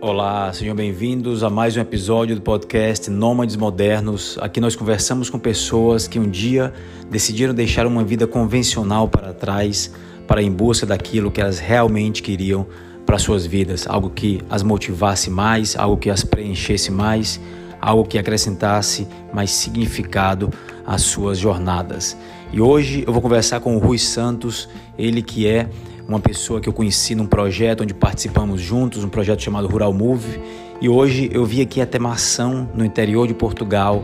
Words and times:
Olá, 0.00 0.52
sejam 0.52 0.76
bem-vindos 0.76 1.42
a 1.42 1.50
mais 1.50 1.76
um 1.76 1.80
episódio 1.80 2.36
do 2.36 2.40
podcast 2.40 3.10
Nômades 3.10 3.56
Modernos. 3.56 4.38
Aqui 4.40 4.60
nós 4.60 4.76
conversamos 4.76 5.28
com 5.28 5.40
pessoas 5.40 6.06
que 6.06 6.20
um 6.20 6.30
dia 6.30 6.72
decidiram 7.10 7.52
deixar 7.52 7.84
uma 7.84 8.04
vida 8.04 8.24
convencional 8.24 9.08
para 9.08 9.34
trás 9.34 9.92
para 10.24 10.40
em 10.40 10.52
busca 10.52 10.86
daquilo 10.86 11.32
que 11.32 11.40
elas 11.40 11.58
realmente 11.58 12.22
queriam 12.22 12.64
para 13.04 13.18
suas 13.18 13.44
vidas, 13.44 13.88
algo 13.88 14.08
que 14.08 14.40
as 14.48 14.62
motivasse 14.62 15.30
mais, 15.30 15.76
algo 15.76 15.96
que 15.96 16.10
as 16.10 16.22
preenchesse 16.22 16.92
mais, 16.92 17.40
algo 17.80 18.04
que 18.04 18.18
acrescentasse 18.18 19.08
mais 19.32 19.50
significado 19.50 20.48
às 20.86 21.02
suas 21.02 21.38
jornadas. 21.38 22.16
E 22.52 22.60
hoje 22.60 23.02
eu 23.04 23.12
vou 23.12 23.20
conversar 23.20 23.58
com 23.58 23.74
o 23.74 23.80
Rui 23.80 23.98
Santos, 23.98 24.68
ele 24.96 25.22
que 25.22 25.48
é 25.48 25.68
uma 26.08 26.18
pessoa 26.18 26.58
que 26.58 26.66
eu 26.66 26.72
conheci 26.72 27.14
num 27.14 27.26
projeto 27.26 27.82
onde 27.82 27.92
participamos 27.92 28.62
juntos, 28.62 29.04
um 29.04 29.10
projeto 29.10 29.42
chamado 29.42 29.68
Rural 29.68 29.92
Move. 29.92 30.40
E 30.80 30.88
hoje 30.88 31.28
eu 31.30 31.44
vim 31.44 31.60
aqui 31.60 31.82
até 31.82 31.98
Mação, 31.98 32.66
no 32.74 32.82
interior 32.82 33.28
de 33.28 33.34
Portugal, 33.34 34.02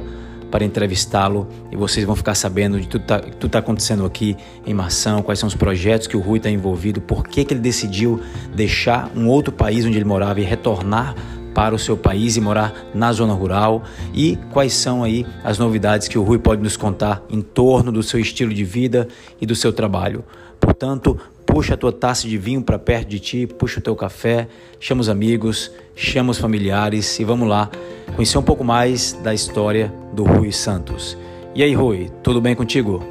para 0.51 0.65
entrevistá-lo 0.65 1.49
e 1.73 1.77
vocês 1.77 2.05
vão 2.05 2.15
ficar 2.15 2.35
sabendo 2.35 2.79
de 2.79 2.87
tudo 2.87 3.05
que 3.07 3.31
está 3.31 3.49
tá 3.49 3.59
acontecendo 3.59 4.05
aqui 4.05 4.37
em 4.67 4.75
Mação, 4.75 5.23
quais 5.23 5.39
são 5.39 5.47
os 5.47 5.55
projetos 5.55 6.07
que 6.07 6.17
o 6.17 6.21
Rui 6.21 6.37
está 6.37 6.51
envolvido, 6.51 7.01
por 7.01 7.27
que, 7.27 7.43
que 7.43 7.55
ele 7.55 7.61
decidiu 7.61 8.21
deixar 8.55 9.11
um 9.17 9.27
outro 9.27 9.53
país 9.53 9.87
onde 9.87 9.97
ele 9.97 10.05
morava 10.05 10.41
e 10.41 10.45
retornar 10.45 11.15
para 11.55 11.75
o 11.75 11.79
seu 11.79 11.97
país 11.97 12.37
e 12.37 12.41
morar 12.41 12.75
na 12.95 13.13
zona 13.13 13.33
rural 13.33 13.83
e 14.13 14.37
quais 14.53 14.75
são 14.75 15.03
aí 15.03 15.25
as 15.43 15.59
novidades 15.59 16.07
que 16.07 16.19
o 16.19 16.23
Rui 16.23 16.39
pode 16.39 16.61
nos 16.61 16.77
contar 16.77 17.23
em 17.31 17.41
torno 17.41 17.91
do 17.91 18.03
seu 18.03 18.21
estilo 18.21 18.53
de 18.53 18.65
vida 18.65 19.09
e 19.41 19.47
do 19.47 19.55
seu 19.55 19.73
trabalho. 19.73 20.25
Portanto, 20.61 21.19
Puxa 21.55 21.75
a 21.75 21.77
tua 21.77 21.93
taça 21.93 22.27
de 22.27 22.37
vinho 22.37 22.61
para 22.61 22.81
perto 22.81 23.07
de 23.07 23.21
ti, 23.21 23.47
puxa 23.47 23.79
o 23.79 23.81
teu 23.81 23.95
café, 23.95 24.49
chama 24.81 25.01
os 25.01 25.09
amigos, 25.09 25.71
chama 25.95 26.33
os 26.33 26.39
familiares 26.39 27.21
e 27.21 27.25
vamos 27.25 27.49
lá 27.49 27.71
conhecer 28.17 28.37
um 28.37 28.43
pouco 28.43 28.65
mais 28.65 29.13
da 29.13 29.33
história 29.33 29.87
do 30.13 30.25
Rui 30.25 30.51
Santos. 30.51 31.17
E 31.55 31.63
aí, 31.63 31.73
Rui, 31.73 32.11
tudo 32.25 32.41
bem 32.41 32.57
contigo? 32.57 33.05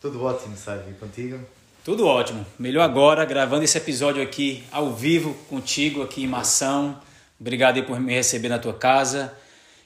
Tudo 0.00 0.24
ótimo, 0.24 0.56
sabe? 0.56 0.94
Contigo? 0.94 1.38
Tudo 1.84 2.08
ótimo. 2.08 2.44
Melhor 2.58 2.82
agora, 2.82 3.24
gravando 3.24 3.62
esse 3.62 3.78
episódio 3.78 4.20
aqui 4.20 4.64
ao 4.72 4.92
vivo 4.92 5.32
contigo 5.48 6.02
aqui 6.02 6.24
em 6.24 6.26
Mação. 6.26 6.98
Obrigado 7.40 7.76
aí 7.76 7.84
por 7.84 8.00
me 8.00 8.12
receber 8.12 8.48
na 8.48 8.58
tua 8.58 8.74
casa. 8.74 9.32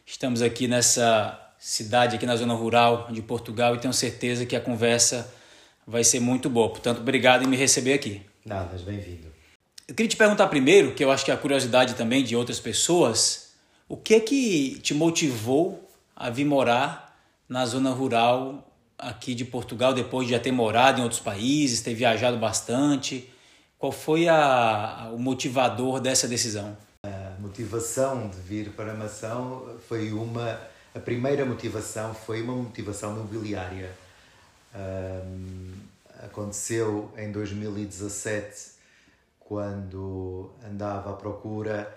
Estamos 0.07 0.41
aqui 0.41 0.67
nessa 0.67 1.39
cidade 1.59 2.17
aqui 2.17 2.25
na 2.25 2.37
zona 2.37 2.55
rural 2.55 3.09
de 3.11 3.21
Portugal 3.21 3.75
e 3.75 3.79
tenho 3.79 3.93
certeza 3.93 4.47
que 4.47 4.57
a 4.57 4.61
conversa 4.61 5.31
vai 5.87 6.05
ser 6.05 6.21
muito 6.21 6.49
boa. 6.49 6.69
Portanto, 6.69 6.99
obrigado 6.99 7.45
em 7.45 7.47
me 7.47 7.57
receber 7.57 7.95
aqui. 7.95 8.23
Nada, 8.45 8.77
bem-vindo. 8.85 9.29
Eu 9.87 9.95
queria 9.95 10.09
te 10.09 10.17
perguntar 10.17 10.47
primeiro, 10.49 10.95
que 10.95 11.05
eu 11.05 11.11
acho 11.11 11.25
que 11.25 11.31
é 11.31 11.35
a 11.35 11.37
curiosidade 11.37 11.95
também 11.95 12.25
de 12.25 12.35
outras 12.35 12.59
pessoas, 12.59 13.53
o 13.89 13.97
que 13.97 14.15
é 14.15 14.21
que 14.21 14.81
te 14.81 14.95
motivou 14.95 15.89
a 16.17 16.31
vir 16.31 16.45
morar 16.47 17.19
na 17.49 17.67
zona 17.67 17.91
rural 17.91 18.67
aqui 18.99 19.35
de 19.35 19.45
Portugal 19.45 19.93
depois 19.93 20.27
de 20.27 20.33
já 20.33 20.41
ter 20.41 20.53
morado 20.53 21.01
em 21.01 21.03
outros 21.03 21.21
países, 21.21 21.83
ter 21.83 21.95
viajado 21.95 22.39
bastante? 22.39 23.31
Qual 23.79 23.93
foi 23.93 24.27
a, 24.27 25.11
o 25.13 25.19
motivador 25.19 26.01
dessa 26.01 26.27
decisão? 26.27 26.75
A 27.05 27.39
motivação 27.39 28.29
de 28.31 28.39
vir 28.39 28.71
para 28.71 28.95
Mação 28.95 29.77
foi 29.87 30.13
uma. 30.13 30.59
A 30.95 30.99
primeira 30.99 31.45
motivação 31.45 32.15
foi 32.15 32.41
uma 32.41 32.55
motivação 32.55 33.15
mobiliária 33.15 33.91
um, 34.75 35.73
aconteceu 36.25 37.13
em 37.17 37.31
2017, 37.31 38.73
quando 39.39 40.51
andava 40.65 41.11
à 41.11 41.13
procura 41.15 41.97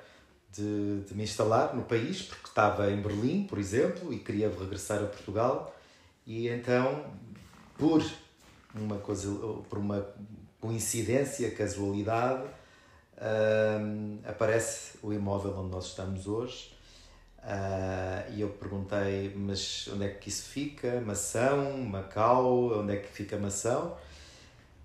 de, 0.52 1.02
de, 1.02 1.16
me 1.16 1.24
instalar 1.24 1.76
no 1.76 1.84
país, 1.84 2.24
porque 2.24 2.48
estava 2.48 2.92
em 2.92 3.02
Berlim, 3.02 3.46
por 3.46 3.58
exemplo, 3.58 4.14
e 4.14 4.20
queria 4.20 4.50
regressar 4.50 5.02
a 5.02 5.06
Portugal. 5.06 5.76
E 6.26 6.48
então, 6.50 7.06
por 7.78 8.04
uma 8.76 8.98
coisa, 8.98 9.30
por 9.70 9.80
uma 9.80 10.06
coincidência, 10.60 11.50
casualidade, 11.52 12.48
um, 13.82 14.20
aparece 14.26 14.98
o 15.02 15.14
imóvel 15.14 15.58
onde 15.58 15.72
nós 15.72 15.88
estamos 15.88 16.28
hoje 16.28 16.77
Uh, 17.48 18.34
e 18.36 18.42
eu 18.42 18.50
perguntei, 18.50 19.34
mas 19.34 19.88
onde 19.94 20.04
é 20.04 20.10
que 20.10 20.28
isso 20.28 20.50
fica? 20.50 21.00
Mação, 21.00 21.78
Macau, 21.78 22.78
onde 22.82 22.94
é 22.94 22.98
que 22.98 23.08
fica 23.08 23.38
Mação? 23.38 23.96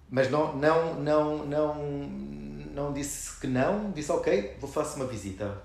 Mas 0.08 0.30
não, 0.30 0.56
não, 0.56 0.94
não, 0.94 1.44
não, 1.44 1.74
não 2.72 2.92
disse 2.92 3.40
que 3.40 3.48
não, 3.48 3.90
disse 3.90 4.12
ok, 4.12 4.56
vou 4.60 4.70
fazer 4.70 4.94
uma 4.94 5.06
visita. 5.06 5.60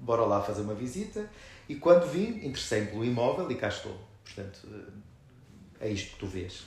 Bora 0.00 0.22
lá 0.22 0.42
fazer 0.42 0.62
uma 0.62 0.74
visita. 0.74 1.30
E 1.68 1.76
quando 1.76 2.10
vim, 2.10 2.44
interessei-me 2.44 2.88
pelo 2.88 3.04
imóvel 3.04 3.48
e 3.52 3.54
cá 3.54 3.68
estou. 3.68 3.96
Portanto, 4.24 4.66
é 5.80 5.88
isto 5.88 6.14
que 6.14 6.18
tu 6.18 6.26
vês. 6.26 6.64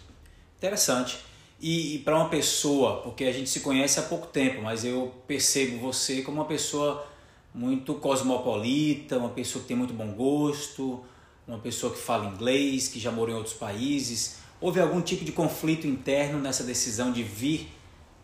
Interessante. 0.58 1.20
E, 1.60 1.96
e 1.96 2.00
para 2.00 2.16
uma 2.16 2.30
pessoa, 2.30 3.02
porque 3.02 3.26
a 3.26 3.34
gente 3.34 3.50
se 3.50 3.60
conhece 3.60 4.00
há 4.00 4.04
pouco 4.04 4.28
tempo, 4.28 4.62
mas 4.62 4.86
eu 4.86 5.14
percebo 5.28 5.80
você 5.80 6.22
como 6.22 6.40
uma 6.40 6.48
pessoa 6.48 7.06
muito 7.54 7.96
cosmopolita, 7.96 9.18
uma 9.18 9.30
pessoa 9.30 9.62
que 9.62 9.68
tem 9.68 9.78
muito 9.78 9.94
bom 9.94 10.12
gosto, 10.14 11.04
uma 11.48 11.60
pessoa 11.60 11.92
que 11.92 12.00
fala 12.00 12.26
inglês, 12.26 12.88
que 12.88 13.00
já 13.00 13.12
morou 13.12 13.36
em 13.36 13.38
outros 13.38 13.56
países. 13.56 14.38
Houve 14.62 14.80
algum 14.80 15.02
tipo 15.02 15.26
de 15.26 15.32
conflito 15.32 15.88
interno 15.88 16.40
nessa 16.40 16.64
decisão 16.64 17.12
de 17.12 17.24
vir 17.24 17.72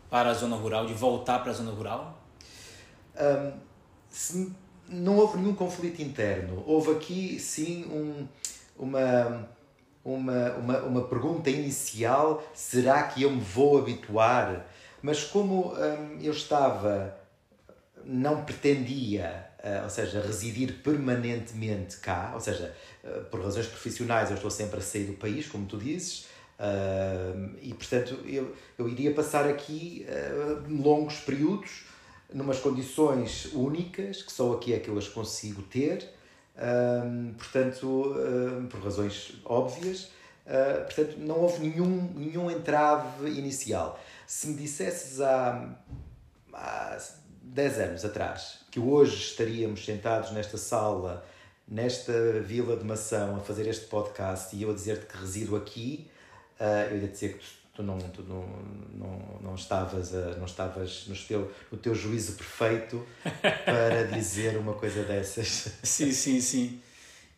para 0.09 0.29
a 0.29 0.33
zona 0.33 0.55
rural, 0.55 0.85
de 0.85 0.93
voltar 0.93 1.39
para 1.39 1.51
a 1.51 1.53
zona 1.53 1.71
rural? 1.71 2.21
Um, 3.19 4.51
não 4.87 5.17
houve 5.17 5.37
nenhum 5.37 5.55
conflito 5.55 6.01
interno. 6.01 6.63
Houve 6.67 6.91
aqui, 6.91 7.39
sim, 7.39 7.85
um, 7.85 8.27
uma, 8.77 9.49
uma, 10.03 10.51
uma, 10.53 10.79
uma 10.83 11.01
pergunta 11.03 11.49
inicial: 11.49 12.43
será 12.53 13.03
que 13.03 13.23
eu 13.23 13.31
me 13.31 13.41
vou 13.41 13.79
habituar? 13.79 14.67
Mas 15.01 15.23
como 15.23 15.73
um, 15.73 16.19
eu 16.21 16.31
estava 16.31 17.15
não 18.05 18.45
pretendia, 18.45 19.49
uh, 19.63 19.83
ou 19.83 19.89
seja, 19.89 20.21
residir 20.21 20.81
permanentemente 20.83 21.97
cá, 21.97 22.31
ou 22.33 22.39
seja, 22.39 22.73
uh, 23.03 23.23
por 23.25 23.41
razões 23.41 23.67
profissionais 23.67 24.29
eu 24.29 24.35
estou 24.35 24.51
sempre 24.51 24.79
a 24.79 24.81
sair 24.81 25.05
do 25.05 25.13
país, 25.13 25.47
como 25.47 25.65
tu 25.65 25.77
dizes, 25.77 26.27
uh, 26.59 27.55
e 27.61 27.73
portanto 27.73 28.19
eu, 28.25 28.55
eu 28.77 28.87
iria 28.87 29.13
passar 29.13 29.47
aqui 29.47 30.05
longos 30.69 31.19
períodos, 31.19 31.85
numas 32.33 32.59
condições 32.59 33.45
únicas, 33.53 34.21
que 34.21 34.31
só 34.31 34.53
aqui 34.53 34.73
é 34.73 34.79
que 34.79 34.89
eu 34.89 34.97
as 34.97 35.07
consigo 35.07 35.61
ter, 35.63 36.09
portanto, 37.37 38.15
por 38.69 38.81
razões 38.81 39.39
óbvias, 39.45 40.09
portanto, 40.85 41.17
não 41.19 41.39
houve 41.39 41.67
nenhum, 41.67 42.11
nenhum 42.15 42.49
entrave 42.49 43.29
inicial. 43.29 43.99
Se 44.25 44.47
me 44.47 44.55
dissesses 44.55 45.21
há, 45.21 45.77
há 46.51 46.97
10 47.55 47.79
anos 47.79 48.03
atrás, 48.03 48.59
que 48.69 48.81
hoje 48.81 49.15
estaríamos 49.15 49.85
sentados 49.85 50.31
nesta 50.31 50.57
sala, 50.57 51.25
nesta 51.65 52.41
vila 52.41 52.75
de 52.75 52.83
Mação, 52.83 53.37
a 53.37 53.39
fazer 53.39 53.65
este 53.65 53.85
podcast 53.85 54.53
e 54.53 54.63
eu 54.63 54.71
a 54.71 54.73
dizer-te 54.73 55.05
que 55.05 55.17
resido 55.17 55.55
aqui, 55.55 56.05
uh, 56.59 56.91
eu 56.91 57.01
ia 57.01 57.07
dizer 57.07 57.37
que 57.37 57.45
tu, 57.73 57.81
não, 57.81 57.97
tu 57.97 58.23
não, 58.23 58.45
não, 58.93 59.39
não 59.41 59.55
estavas, 59.55 60.13
a, 60.13 60.35
não 60.35 60.43
estavas 60.43 61.07
no, 61.07 61.15
teu, 61.15 61.49
no 61.71 61.77
teu 61.77 61.95
juízo 61.95 62.33
perfeito 62.33 63.07
para 63.63 64.03
dizer 64.11 64.57
uma 64.57 64.73
coisa 64.73 65.03
dessas. 65.03 65.77
Sim, 65.81 66.11
sim, 66.11 66.41
sim. 66.41 66.81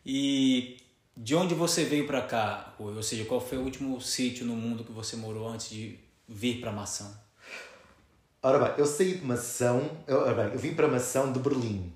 E 0.04 0.78
de 1.16 1.36
onde 1.36 1.54
você 1.54 1.84
veio 1.84 2.08
para 2.08 2.22
cá, 2.22 2.74
Ou 2.76 3.00
seja, 3.04 3.24
qual 3.24 3.40
foi 3.40 3.56
o 3.56 3.62
último 3.62 4.00
sítio 4.00 4.44
no 4.44 4.56
mundo 4.56 4.82
que 4.82 4.90
você 4.90 5.14
morou 5.14 5.48
antes 5.48 5.70
de 5.70 5.96
vir 6.26 6.60
para 6.60 6.72
Mação? 6.72 7.27
Ora 8.40 8.56
bem, 8.56 8.74
eu 8.78 8.86
saí 8.86 9.14
de 9.18 9.26
Mação, 9.26 9.90
eu, 10.06 10.18
ora 10.18 10.32
bem, 10.32 10.52
eu 10.52 10.58
vim 10.60 10.72
para 10.72 10.86
Mação 10.86 11.32
de 11.32 11.40
Berlim. 11.40 11.92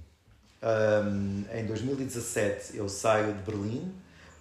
Um, 0.61 1.45
em 1.57 1.65
2017 1.67 2.77
eu 2.77 2.89
saio 2.89 3.33
de 3.33 3.43
Berlim 3.43 3.95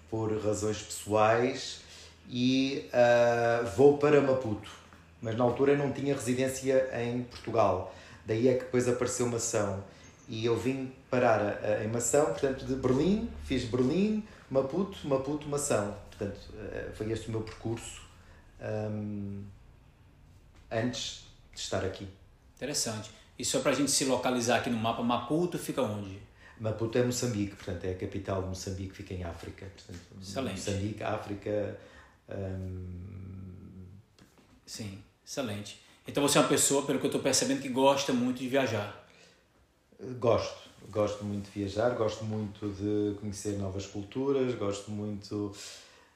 por 0.10 0.36
razões 0.44 0.82
pessoais 0.82 1.82
e 2.28 2.90
uh, 2.90 3.68
vou 3.78 4.00
para 4.00 4.20
Maputo. 4.20 4.72
Mas 5.22 5.38
na 5.38 5.44
altura 5.44 5.74
eu 5.74 5.78
não 5.78 5.92
tinha 5.92 6.16
residência 6.16 6.90
em 7.04 7.22
Portugal. 7.22 7.94
Daí 8.26 8.48
é 8.48 8.56
que 8.56 8.64
depois 8.64 8.90
apareceu 8.90 9.28
Mação. 9.28 9.84
E 10.28 10.44
eu 10.44 10.58
vim 10.58 10.92
parar 11.08 11.60
em 11.86 11.88
Mação, 11.88 12.26
portanto, 12.26 12.66
de 12.66 12.74
Berlim, 12.74 13.30
fiz 13.44 13.66
Berlim, 13.66 14.26
Maputo, 14.50 15.08
Maputo, 15.08 15.48
Mação. 15.48 15.96
Portanto, 16.10 16.40
uh, 16.50 16.96
foi 16.96 17.12
este 17.12 17.28
o 17.28 17.32
meu 17.32 17.42
percurso 17.42 18.02
um, 18.60 19.44
antes 20.72 21.31
estar 21.64 21.86
aqui. 21.86 22.08
Interessante. 22.56 23.12
E 23.38 23.46
só 23.46 23.60
para 23.60 23.72
a 23.72 23.74
gente 23.74 23.90
se 23.90 24.06
localizar 24.06 24.60
aqui 24.60 24.70
no 24.70 24.78
mapa, 24.78 25.02
Maputo 25.02 25.58
fica 25.58 25.82
onde? 25.82 26.20
Maputo 26.60 26.98
é 26.98 27.04
Moçambique, 27.04 27.56
portanto 27.56 27.86
é 27.86 27.92
a 27.92 27.96
capital 27.96 28.44
de 28.44 28.50
Moçambique, 28.50 28.94
fica 28.94 29.14
em 29.14 29.24
África. 29.24 29.66
Portanto, 29.66 30.00
excelente. 30.22 30.58
Moçambique, 30.58 31.04
África. 31.04 31.80
Hum... 32.30 33.88
Sim, 34.66 35.04
excelente. 35.26 35.82
Então 36.08 36.22
você 36.22 36.38
é 36.38 36.42
uma 36.42 36.48
pessoa, 36.48 36.86
pelo 36.86 37.00
que 37.00 37.06
eu 37.06 37.10
estou 37.10 37.22
percebendo, 37.22 37.62
que 37.62 37.70
gosta 37.70 38.14
muito 38.14 38.40
de 38.40 38.48
viajar. 38.48 39.08
Gosto, 40.20 40.70
gosto 40.90 41.24
muito 41.24 41.46
de 41.46 41.60
viajar, 41.60 41.90
gosto 41.92 42.24
muito 42.24 42.70
de 42.70 43.20
conhecer 43.20 43.58
novas 43.58 43.86
culturas, 43.86 44.54
gosto 44.56 44.92
muito 44.92 45.56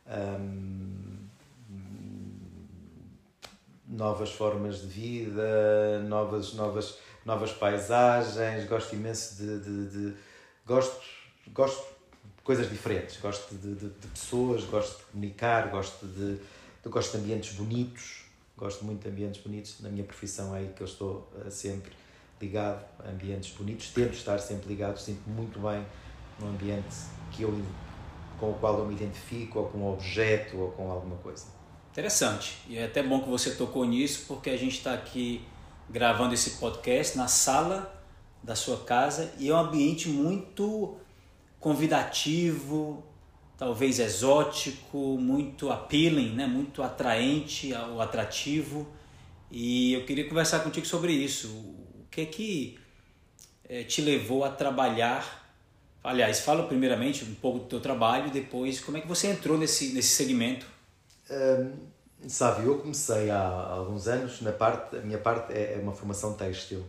hum, 0.08 1.18
novas 3.88 4.32
formas 4.32 4.82
de 4.82 4.88
vida, 4.88 6.02
novas, 6.08 6.54
novas, 6.54 6.98
novas 7.26 7.52
paisagens, 7.52 8.68
gosto 8.68 8.96
imenso 8.96 9.36
de, 9.36 9.60
de, 9.60 9.90
de 9.90 10.18
gosto, 10.66 11.00
gosto 11.54 11.84
de 12.38 12.44
coisas 12.44 12.70
diferentes, 12.70 13.20
gosto 13.20 13.54
de, 13.56 13.76
de, 13.76 13.90
de, 13.90 14.08
pessoas, 14.08 14.64
gosto 14.64 14.98
de 14.98 15.04
comunicar, 15.12 15.70
gosto 15.70 16.06
de, 16.08 16.36
de, 16.36 16.90
gosto 16.90 17.12
de 17.12 17.24
ambientes 17.24 17.56
bonitos, 17.56 18.26
gosto 18.58 18.84
muito 18.84 19.04
de 19.04 19.10
ambientes 19.10 19.42
bonitos, 19.42 19.80
na 19.82 19.90
minha 19.90 20.04
profissão 20.04 20.56
é 20.56 20.60
aí 20.60 20.74
que 20.76 20.82
eu 20.82 20.88
estou 20.88 21.32
uh, 21.36 21.52
sempre 21.52 21.92
ligado 22.42 22.84
a 23.04 23.10
ambientes 23.10 23.56
bonitos, 23.56 23.90
tento 23.90 24.14
estar 24.14 24.40
sempre 24.40 24.68
ligado, 24.68 24.98
sinto 24.98 25.30
muito 25.30 25.60
bem 25.60 25.86
no 26.40 26.48
ambiente 26.50 26.96
que 27.32 27.44
eu, 27.44 27.66
com 28.40 28.52
o 28.52 28.54
qual 28.56 28.80
eu 28.80 28.86
me 28.86 28.94
identifico, 28.94 29.60
ou 29.60 29.70
com 29.70 29.78
um 29.78 29.94
objeto, 29.94 30.58
ou 30.58 30.72
com 30.72 30.92
alguma 30.92 31.16
coisa. 31.18 31.55
Interessante. 31.96 32.58
E 32.68 32.78
é 32.78 32.84
até 32.84 33.02
bom 33.02 33.22
que 33.22 33.30
você 33.30 33.52
tocou 33.52 33.86
nisso, 33.86 34.26
porque 34.28 34.50
a 34.50 34.58
gente 34.58 34.76
está 34.76 34.94
aqui 34.94 35.42
gravando 35.90 36.34
esse 36.34 36.60
podcast 36.60 37.16
na 37.16 37.30
sala 37.30 38.04
da 38.44 38.54
sua 38.54 38.84
casa 38.84 39.34
e 39.40 39.48
é 39.48 39.54
um 39.54 39.58
ambiente 39.58 40.10
muito 40.10 40.98
convidativo, 41.58 43.02
talvez 43.58 43.98
exótico, 44.00 45.18
muito 45.18 45.72
appealing, 45.72 46.34
né? 46.34 46.46
muito 46.46 46.84
atraente 46.84 47.74
ou 47.74 48.02
atrativo. 48.02 48.86
E 49.50 49.94
eu 49.94 50.06
queria 50.06 50.28
conversar 50.28 50.60
contigo 50.60 50.86
sobre 50.86 51.14
isso. 51.14 51.48
O 51.48 52.08
que 52.12 52.20
é 52.20 52.26
que 52.26 52.78
é, 53.70 53.86
te 53.86 54.02
levou 54.02 54.44
a 54.44 54.50
trabalhar? 54.50 55.50
Aliás, 56.04 56.42
fala 56.42 56.68
primeiramente 56.68 57.24
um 57.24 57.36
pouco 57.36 57.60
do 57.60 57.66
teu 57.68 57.80
trabalho 57.80 58.30
depois 58.32 58.82
como 58.82 58.98
é 58.98 59.00
que 59.00 59.08
você 59.08 59.28
entrou 59.28 59.58
nesse, 59.58 59.94
nesse 59.94 60.10
segmento 60.10 60.75
um, 61.30 62.28
sabe, 62.28 62.66
eu 62.66 62.78
comecei 62.80 63.30
há 63.30 63.40
alguns 63.40 64.08
anos, 64.08 64.42
na 64.42 64.52
parte, 64.52 64.96
a 64.98 65.02
minha 65.02 65.18
parte 65.18 65.54
é, 65.54 65.74
é 65.74 65.80
uma 65.82 65.94
formação 65.94 66.34
têxtil. 66.34 66.86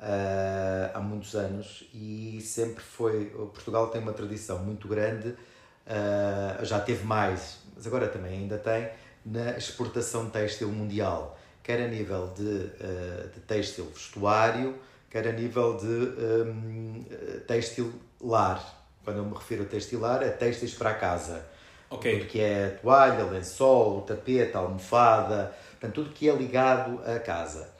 Uh, 0.00 0.94
há 0.94 1.00
muitos 1.00 1.34
anos 1.34 1.88
e 1.92 2.40
sempre 2.40 2.82
foi. 2.82 3.26
Portugal 3.52 3.88
tem 3.88 4.00
uma 4.00 4.12
tradição 4.12 4.60
muito 4.60 4.86
grande, 4.86 5.30
uh, 5.30 6.64
já 6.64 6.78
teve 6.78 7.04
mais, 7.04 7.58
mas 7.74 7.84
agora 7.84 8.06
também 8.06 8.38
ainda 8.38 8.56
tem, 8.58 8.88
na 9.26 9.56
exportação 9.58 10.30
têxtil 10.30 10.70
mundial, 10.70 11.36
quer 11.64 11.82
a 11.82 11.88
nível 11.88 12.28
de, 12.28 12.42
uh, 12.44 13.28
de 13.34 13.40
têxtil 13.40 13.86
vestuário, 13.86 14.78
quer 15.10 15.26
a 15.26 15.32
nível 15.32 15.76
de 15.76 15.84
um, 15.86 17.04
têxtil 17.48 17.92
lar. 18.20 18.76
Quando 19.02 19.16
eu 19.16 19.24
me 19.24 19.34
refiro 19.34 19.64
a 19.64 19.66
textilar, 19.66 20.22
é 20.22 20.28
têxteis 20.28 20.74
para 20.74 20.90
a 20.90 20.94
casa 20.94 21.44
Okay. 21.90 22.18
Tudo 22.18 22.28
que 22.28 22.40
é 22.40 22.68
toalha, 22.82 23.24
lençol, 23.24 24.02
tapete, 24.02 24.56
almofada, 24.56 25.54
portanto, 25.72 25.94
tudo 25.94 26.10
que 26.10 26.28
é 26.28 26.34
ligado 26.34 27.00
à 27.04 27.18
casa. 27.18 27.70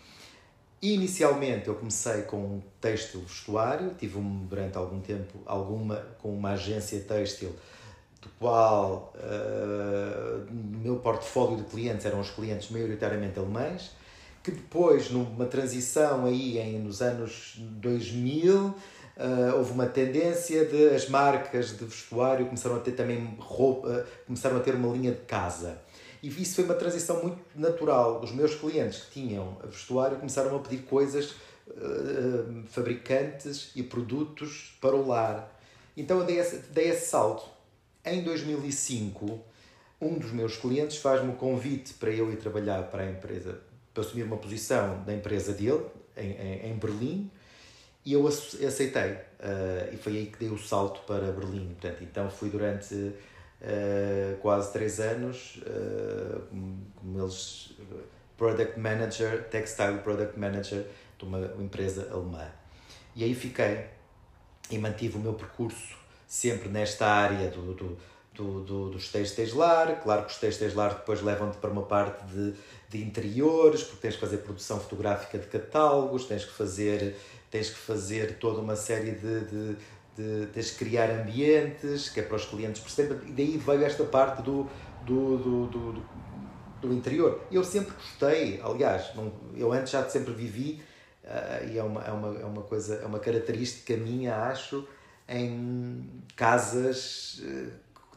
Inicialmente 0.80 1.68
eu 1.68 1.74
comecei 1.74 2.22
com 2.22 2.36
um 2.36 2.62
têxtil 2.80 3.20
vestuário, 3.20 3.94
tive 3.98 4.16
um, 4.16 4.46
durante 4.46 4.78
algum 4.78 5.00
tempo 5.00 5.38
alguma 5.44 5.96
com 6.22 6.32
uma 6.32 6.52
agência 6.52 7.00
têxtil 7.00 7.54
do 8.22 8.28
qual 8.38 9.12
uh, 9.16 10.46
no 10.50 10.78
meu 10.78 10.96
portfólio 10.96 11.56
de 11.56 11.64
clientes 11.64 12.06
eram 12.06 12.20
os 12.20 12.30
clientes 12.30 12.70
maioritariamente 12.70 13.38
alemães, 13.38 13.90
que 14.42 14.52
depois 14.52 15.10
numa 15.10 15.46
transição 15.46 16.24
aí 16.24 16.58
em, 16.58 16.78
nos 16.78 17.02
anos 17.02 17.56
2000 17.58 18.74
uh, 19.18 19.56
houve 19.56 19.72
uma 19.72 19.86
tendência 19.86 20.64
de 20.64 20.88
as 20.90 21.08
marcas 21.08 21.76
de 21.76 21.84
vestuário 21.84 22.46
começaram 22.46 22.76
a 22.76 22.80
ter 22.80 22.92
também 22.92 23.36
roupa, 23.38 24.06
começaram 24.26 24.56
a 24.56 24.60
ter 24.60 24.74
uma 24.74 24.94
linha 24.94 25.12
de 25.12 25.20
casa. 25.22 25.78
E 26.22 26.28
isso 26.28 26.56
foi 26.56 26.64
uma 26.64 26.74
transição 26.74 27.22
muito 27.22 27.38
natural. 27.54 28.20
Os 28.22 28.32
meus 28.32 28.54
clientes 28.54 29.00
que 29.04 29.20
tinham 29.20 29.56
vestuário 29.64 30.16
começaram 30.16 30.56
a 30.56 30.58
pedir 30.60 30.82
coisas, 30.82 31.32
uh, 31.68 32.62
fabricantes 32.66 33.70
e 33.74 33.82
produtos 33.82 34.76
para 34.80 34.96
o 34.96 35.06
lar. 35.06 35.52
Então 35.96 36.20
eu 36.20 36.24
dei 36.24 36.38
esse, 36.38 36.56
dei 36.70 36.90
esse 36.90 37.08
salto. 37.08 37.48
Em 38.04 38.22
2005, 38.22 39.40
um 40.00 40.18
dos 40.18 40.32
meus 40.32 40.56
clientes 40.56 40.96
faz-me 40.98 41.30
o 41.32 41.34
convite 41.34 41.94
para 41.94 42.10
eu 42.10 42.32
ir 42.32 42.36
trabalhar 42.36 42.84
para 42.84 43.02
a 43.02 43.10
empresa, 43.10 43.60
para 43.92 44.02
assumir 44.02 44.22
uma 44.22 44.36
posição 44.36 45.02
da 45.04 45.12
empresa 45.12 45.52
dele, 45.52 45.84
em, 46.16 46.30
em, 46.30 46.70
em 46.70 46.78
Berlim, 46.78 47.30
e 48.08 48.14
eu 48.14 48.26
aceitei. 48.26 49.12
Uh, 49.12 49.92
e 49.92 49.96
foi 49.98 50.16
aí 50.16 50.26
que 50.26 50.38
dei 50.38 50.48
o 50.48 50.56
salto 50.56 51.02
para 51.06 51.30
Berlim. 51.30 51.74
Portanto, 51.78 52.02
então 52.02 52.30
fui 52.30 52.48
durante 52.48 52.94
uh, 52.94 54.36
quase 54.40 54.72
três 54.72 54.98
anos, 54.98 55.60
uh, 55.66 56.40
como 56.96 57.22
eles, 57.22 57.72
Product 58.34 58.80
Manager, 58.80 59.46
Textile 59.50 59.98
Product 59.98 60.38
Manager 60.38 60.86
de 61.18 61.24
uma 61.26 61.52
empresa 61.58 62.08
alemã. 62.10 62.46
E 63.14 63.24
aí 63.24 63.34
fiquei 63.34 63.84
e 64.70 64.78
mantive 64.78 65.18
o 65.18 65.20
meu 65.20 65.34
percurso 65.34 65.94
sempre 66.26 66.70
nesta 66.70 67.06
área 67.06 67.50
do, 67.50 67.74
do, 67.74 67.98
do, 68.32 68.60
do 68.64 68.90
dos 68.90 69.12
textos 69.12 69.52
lar. 69.52 70.00
Claro 70.00 70.24
que 70.24 70.32
os 70.32 70.38
textos 70.38 70.72
lar 70.72 70.94
depois 70.94 71.20
levam-te 71.20 71.58
para 71.58 71.68
uma 71.68 71.82
parte 71.82 72.24
de, 72.24 72.54
de 72.88 73.02
interiores, 73.04 73.82
porque 73.82 74.00
tens 74.00 74.14
que 74.14 74.20
fazer 74.20 74.38
produção 74.38 74.80
fotográfica 74.80 75.36
de 75.36 75.46
catálogos, 75.46 76.24
tens 76.24 76.46
que 76.46 76.52
fazer 76.52 77.14
tens 77.50 77.70
que 77.70 77.78
fazer 77.78 78.38
toda 78.38 78.60
uma 78.60 78.76
série 78.76 79.12
de, 79.12 79.40
de, 79.40 79.76
de 80.16 80.46
tens 80.52 80.70
que 80.72 80.84
criar 80.84 81.10
ambientes 81.10 82.08
que 82.08 82.20
é 82.20 82.22
para 82.22 82.36
os 82.36 82.44
clientes 82.44 82.80
perceberem. 82.80 83.28
E 83.28 83.32
daí 83.32 83.56
veio 83.56 83.84
esta 83.84 84.04
parte 84.04 84.42
do, 84.42 84.68
do, 85.04 85.38
do, 85.38 85.66
do, 85.66 86.02
do 86.80 86.92
interior. 86.92 87.40
Eu 87.50 87.64
sempre 87.64 87.94
gostei 87.94 88.60
aliás 88.62 89.14
não, 89.14 89.32
eu 89.56 89.72
antes 89.72 89.92
já 89.92 90.08
sempre 90.08 90.32
vivi 90.32 90.82
uh, 91.24 91.68
e 91.70 91.78
é 91.78 91.82
uma, 91.82 92.02
é, 92.04 92.10
uma, 92.10 92.38
é 92.40 92.44
uma 92.44 92.62
coisa 92.62 92.96
é 92.96 93.06
uma 93.06 93.18
característica 93.18 93.96
minha 93.96 94.36
acho 94.44 94.86
em 95.28 96.22
casas 96.36 97.40
uh, 97.44 97.72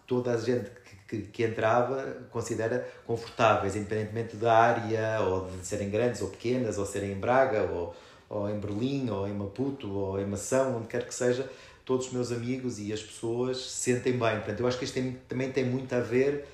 toda 0.06 0.33
a 0.33 0.38
gente 0.38 0.69
que, 1.12 1.24
que, 1.24 1.44
entrava 1.44 2.18
considera 2.31 2.88
confortáveis, 3.06 3.75
independentemente 3.75 4.38
da 4.38 4.54
área, 4.54 5.19
ou 5.22 5.50
de 5.50 5.66
serem 5.66 5.89
grandes 5.89 6.22
ou 6.22 6.30
pequenas, 6.30 6.78
ou 6.78 6.86
serem 6.86 7.12
em 7.12 7.19
Braga, 7.19 7.64
ou, 7.64 7.94
ou 8.31 8.50
em 8.50 8.57
Berlim, 8.57 9.09
ou 9.09 9.28
em 9.28 9.33
Maputo, 9.33 9.92
ou 9.92 10.19
em 10.19 10.26
Mação, 10.26 10.78
onde 10.78 10.88
quer 10.88 11.06
que 11.06 11.14
seja, 11.14 11.50
todos 11.83 12.07
os 12.07 12.14
meus 12.14 12.31
amigos 12.31 12.80
e 12.80 12.94
as 12.94 13.04
pessoas 13.04 13.57
se 13.57 13.92
sentem 13.92 14.14
bem. 14.14 14.38
Portanto, 14.38 14.61
eu 14.61 14.68
acho 14.68 14.80
que 14.80 14.85
isto 14.85 14.94
tem, 14.94 15.19
também 15.28 15.52
tem 15.52 15.66
muito 15.66 15.94
a 15.94 16.00
ver 16.00 16.47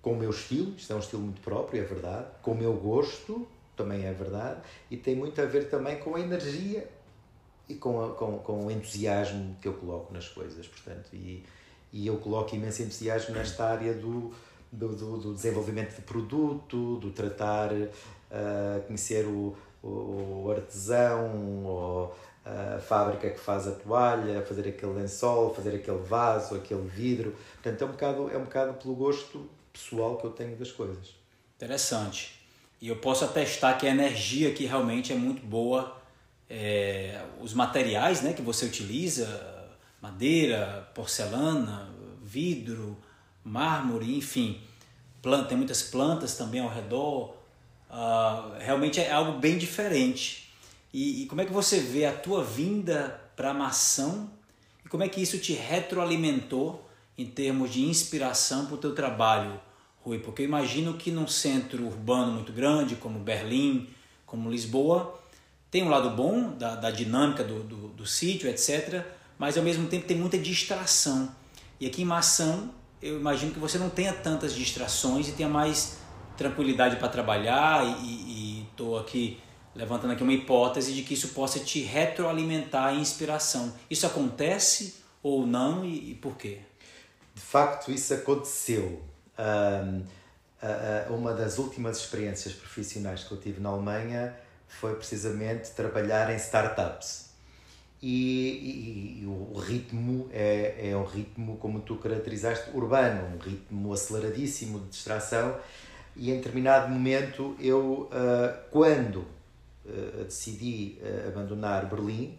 com 0.00 0.14
o 0.14 0.16
meu 0.16 0.30
estilo, 0.30 0.74
isto 0.78 0.90
é 0.90 0.96
um 0.96 0.98
estilo 0.98 1.20
muito 1.20 1.42
próprio, 1.42 1.82
é 1.82 1.84
verdade, 1.84 2.26
com 2.40 2.52
o 2.52 2.54
meu 2.54 2.72
gosto, 2.72 3.46
também 3.76 4.06
é 4.06 4.12
verdade, 4.14 4.62
e 4.90 4.96
tem 4.96 5.14
muito 5.14 5.40
a 5.42 5.44
ver 5.44 5.68
também 5.68 5.98
com 5.98 6.16
a 6.16 6.20
energia 6.20 6.88
e 7.68 7.74
com, 7.74 8.02
a, 8.02 8.14
com, 8.14 8.38
com 8.38 8.66
o 8.66 8.70
entusiasmo 8.70 9.56
que 9.60 9.68
eu 9.68 9.74
coloco 9.74 10.12
nas 10.14 10.26
coisas, 10.26 10.66
portanto, 10.66 11.10
e, 11.12 11.44
e 11.92 12.06
eu 12.06 12.16
coloco 12.16 12.54
imenso 12.56 12.82
entusiasmo 12.82 13.34
nesta 13.34 13.66
área 13.66 13.92
do, 13.92 14.32
do, 14.72 14.88
do, 14.88 15.18
do 15.18 15.34
desenvolvimento 15.34 15.96
de 15.96 16.02
produto, 16.02 16.96
do 16.96 17.10
tratar, 17.10 17.72
uh, 17.72 18.82
conhecer 18.86 19.26
o, 19.26 19.54
o 19.82 20.50
artesão 20.50 21.64
ou 21.64 22.16
a 22.44 22.78
fábrica 22.80 23.30
que 23.30 23.38
faz 23.38 23.68
a 23.68 23.72
toalha, 23.72 24.42
fazer 24.42 24.68
aquele 24.68 24.92
lençol, 24.92 25.54
fazer 25.54 25.74
aquele 25.76 25.98
vaso, 25.98 26.54
aquele 26.54 26.86
vidro. 26.88 27.36
Portanto, 27.62 27.82
é 27.82 27.84
um 27.84 27.90
bocado, 27.90 28.30
é 28.30 28.36
um 28.36 28.44
bocado 28.44 28.74
pelo 28.74 28.94
gosto 28.94 29.48
pessoal 29.72 30.16
que 30.16 30.24
eu 30.24 30.30
tenho 30.30 30.56
das 30.56 30.72
coisas. 30.72 31.14
Interessante. 31.56 32.40
E 32.80 32.88
eu 32.88 32.96
posso 32.96 33.24
atestar 33.24 33.78
que 33.78 33.86
a 33.86 33.90
energia 33.90 34.48
aqui 34.48 34.64
realmente 34.64 35.12
é 35.12 35.16
muito 35.16 35.44
boa. 35.44 35.96
É, 36.48 37.22
os 37.40 37.52
materiais 37.52 38.22
né, 38.22 38.32
que 38.32 38.42
você 38.42 38.64
utiliza, 38.64 39.68
madeira, 40.00 40.90
porcelana, 40.94 41.88
vidro, 42.22 42.96
mármore, 43.44 44.16
enfim, 44.16 44.60
planta, 45.20 45.48
tem 45.48 45.56
muitas 45.56 45.82
plantas 45.82 46.36
também 46.36 46.60
ao 46.60 46.68
redor, 46.68 47.36
Uh, 47.90 48.56
realmente 48.60 49.00
é 49.00 49.10
algo 49.10 49.38
bem 49.38 49.58
diferente. 49.58 50.52
E, 50.92 51.22
e, 51.22 51.26
como 51.26 51.40
é 51.40 51.44
que 51.44 51.52
você 51.52 51.80
vê 51.80 52.04
a 52.04 52.12
tua 52.12 52.44
vinda 52.44 53.20
para 53.34 53.50
a 53.50 53.54
mação 53.54 54.30
e 54.84 54.88
como 54.88 55.02
é 55.02 55.08
que 55.08 55.20
isso 55.20 55.38
te 55.38 55.52
retroalimentou 55.52 56.88
em 57.18 57.26
termos 57.26 57.72
de 57.72 57.82
inspiração 57.82 58.66
para 58.66 58.74
o 58.76 58.78
teu 58.78 58.94
trabalho, 58.94 59.60
Rui? 60.04 60.20
Porque 60.20 60.42
eu 60.42 60.46
imagino 60.46 60.94
que 60.94 61.10
num 61.10 61.26
centro 61.26 61.84
urbano 61.84 62.32
muito 62.32 62.52
grande, 62.52 62.94
como 62.94 63.18
Berlim, 63.18 63.88
como 64.24 64.50
Lisboa, 64.50 65.20
tem 65.70 65.82
um 65.82 65.88
lado 65.88 66.10
bom 66.10 66.52
da, 66.56 66.76
da 66.76 66.90
dinâmica 66.90 67.42
do, 67.42 67.62
do, 67.62 67.88
do 67.88 68.06
sítio, 68.06 68.48
etc., 68.48 69.04
mas 69.38 69.56
ao 69.56 69.64
mesmo 69.64 69.88
tempo 69.88 70.06
tem 70.06 70.16
muita 70.16 70.38
distração. 70.38 71.34
E 71.80 71.86
aqui 71.86 72.02
em 72.02 72.04
Mação, 72.04 72.70
eu 73.00 73.18
imagino 73.18 73.52
que 73.52 73.58
você 73.58 73.78
não 73.78 73.88
tenha 73.88 74.12
tantas 74.12 74.54
distrações 74.54 75.28
e 75.28 75.32
tenha 75.32 75.48
mais 75.48 75.98
tranquilidade 76.40 76.96
para 76.96 77.08
trabalhar 77.08 77.84
e 78.02 78.66
estou 78.70 78.98
aqui 78.98 79.38
levantando 79.74 80.14
aqui 80.14 80.22
uma 80.22 80.32
hipótese 80.32 80.94
de 80.94 81.02
que 81.02 81.12
isso 81.12 81.28
possa 81.28 81.60
te 81.60 81.82
retroalimentar 81.82 82.94
em 82.94 83.00
inspiração. 83.00 83.74
Isso 83.90 84.06
acontece 84.06 84.96
ou 85.22 85.46
não 85.46 85.84
e, 85.84 86.12
e 86.12 86.14
por 86.14 86.38
quê? 86.38 86.60
De 87.34 87.42
facto, 87.42 87.92
isso 87.92 88.14
aconteceu. 88.14 89.02
Um, 89.38 90.02
uma 91.14 91.34
das 91.34 91.58
últimas 91.58 91.98
experiências 91.98 92.54
profissionais 92.54 93.22
que 93.22 93.32
eu 93.32 93.38
tive 93.38 93.60
na 93.60 93.68
Alemanha 93.68 94.34
foi 94.66 94.94
precisamente 94.94 95.70
trabalhar 95.72 96.32
em 96.32 96.36
startups. 96.36 97.30
E, 98.02 98.08
e, 98.08 99.22
e, 99.22 99.26
o 99.26 99.58
ritmo 99.58 100.26
é, 100.32 100.90
é 100.90 100.96
um 100.96 101.04
ritmo, 101.04 101.58
como 101.58 101.80
tu 101.80 101.96
caracterizaste, 101.96 102.70
urbano, 102.72 103.36
um 103.36 103.38
ritmo 103.38 103.92
aceleradíssimo 103.92 104.80
de 104.80 104.88
distração. 104.88 105.58
E 106.16 106.30
em 106.30 106.36
determinado 106.36 106.88
momento, 106.88 107.56
eu, 107.60 108.08
uh, 108.12 108.70
quando 108.70 109.26
uh, 109.84 110.24
decidi 110.24 110.98
uh, 111.02 111.28
abandonar 111.28 111.86
Berlim 111.86 112.38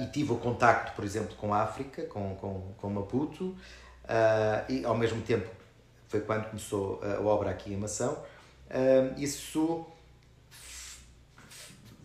e 0.00 0.06
tive 0.06 0.32
o 0.32 0.36
contacto, 0.36 0.92
por 0.96 1.04
exemplo, 1.04 1.36
com 1.36 1.52
a 1.52 1.60
África, 1.60 2.04
com, 2.04 2.34
com, 2.36 2.72
com 2.78 2.88
Maputo, 2.88 3.54
e 4.66 4.82
ao 4.82 4.96
mesmo 4.96 5.20
tempo 5.20 5.46
foi 6.08 6.22
quando 6.22 6.46
começou 6.46 7.02
a 7.02 7.20
obra 7.20 7.50
aqui 7.50 7.70
em 7.70 7.76
Mação, 7.76 8.16
isso 9.18 9.86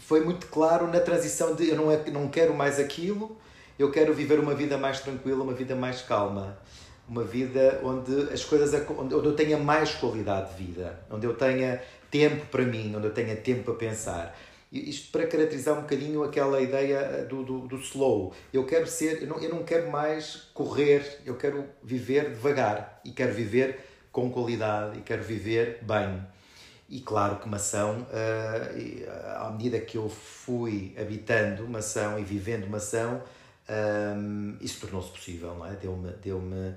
foi 0.07 0.23
muito 0.23 0.47
claro 0.47 0.87
na 0.87 1.01
transição 1.01 1.53
de 1.53 1.67
eu 1.67 1.75
não, 1.75 1.91
é, 1.91 2.09
não 2.09 2.29
quero 2.29 2.53
mais 2.53 2.79
aquilo, 2.79 3.37
eu 3.77 3.91
quero 3.91 4.13
viver 4.13 4.39
uma 4.39 4.55
vida 4.55 4.77
mais 4.77 5.01
tranquila, 5.01 5.43
uma 5.43 5.53
vida 5.53 5.75
mais 5.75 6.01
calma, 6.01 6.57
uma 7.07 7.23
vida 7.23 7.79
onde 7.83 8.33
as 8.33 8.43
coisas 8.43 8.73
onde 8.89 9.13
eu 9.13 9.33
tenha 9.33 9.57
mais 9.57 9.93
qualidade 9.95 10.55
de 10.55 10.65
vida, 10.65 10.99
onde 11.09 11.25
eu 11.25 11.33
tenha 11.33 11.81
tempo 12.11 12.45
para 12.47 12.63
mim, 12.63 12.93
onde 12.95 13.07
eu 13.07 13.13
tenha 13.13 13.35
tempo 13.35 13.63
para 13.63 13.73
pensar. 13.75 14.37
Isto 14.71 15.11
para 15.11 15.25
caracterizar 15.25 15.77
um 15.77 15.81
bocadinho 15.81 16.23
aquela 16.23 16.59
ideia 16.59 17.25
do, 17.25 17.41
do, 17.41 17.59
do 17.67 17.77
slow. 17.77 18.33
Eu 18.51 18.65
quero 18.65 18.85
ser, 18.85 19.21
eu 19.21 19.27
não, 19.27 19.39
eu 19.39 19.49
não 19.49 19.63
quero 19.63 19.89
mais 19.89 20.49
correr, 20.53 21.21
eu 21.25 21.35
quero 21.35 21.65
viver 21.81 22.31
devagar 22.31 22.99
e 23.05 23.11
quero 23.11 23.33
viver 23.33 23.79
com 24.11 24.29
qualidade 24.29 24.99
e 24.99 25.01
quero 25.01 25.23
viver 25.23 25.79
bem. 25.83 26.21
E 26.89 26.99
claro 26.99 27.37
que 27.37 27.47
Mação, 27.47 28.01
uh, 28.01 29.45
à 29.45 29.49
medida 29.51 29.79
que 29.79 29.97
eu 29.97 30.09
fui 30.09 30.93
habitando 30.99 31.67
Mação 31.67 32.19
e 32.19 32.23
vivendo 32.23 32.67
Mação, 32.67 33.21
um, 33.69 34.53
eh, 34.53 34.63
isso 34.63 34.79
tornou-se 34.79 35.11
possível, 35.11 35.53
não 35.53 35.65
é? 35.65 35.75
Deu-me 35.75 36.11
deu 36.23 36.39
-me, 36.39 36.49
deu 36.49 36.71
-me 36.71 36.75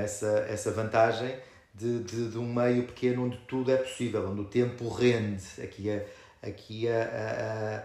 essa, 0.00 0.46
essa 0.48 0.70
vantagem 0.70 1.34
de, 1.74 2.02
de, 2.02 2.30
de, 2.30 2.38
um 2.38 2.52
meio 2.52 2.84
pequeno 2.84 3.26
onde 3.26 3.38
tudo 3.48 3.70
é 3.70 3.76
possível, 3.76 4.28
onde 4.28 4.40
o 4.42 4.44
tempo 4.44 4.88
rende. 4.88 5.44
Aqui 5.62 5.90
a, 5.90 6.02
aqui 6.46 6.88
a, 6.88 7.84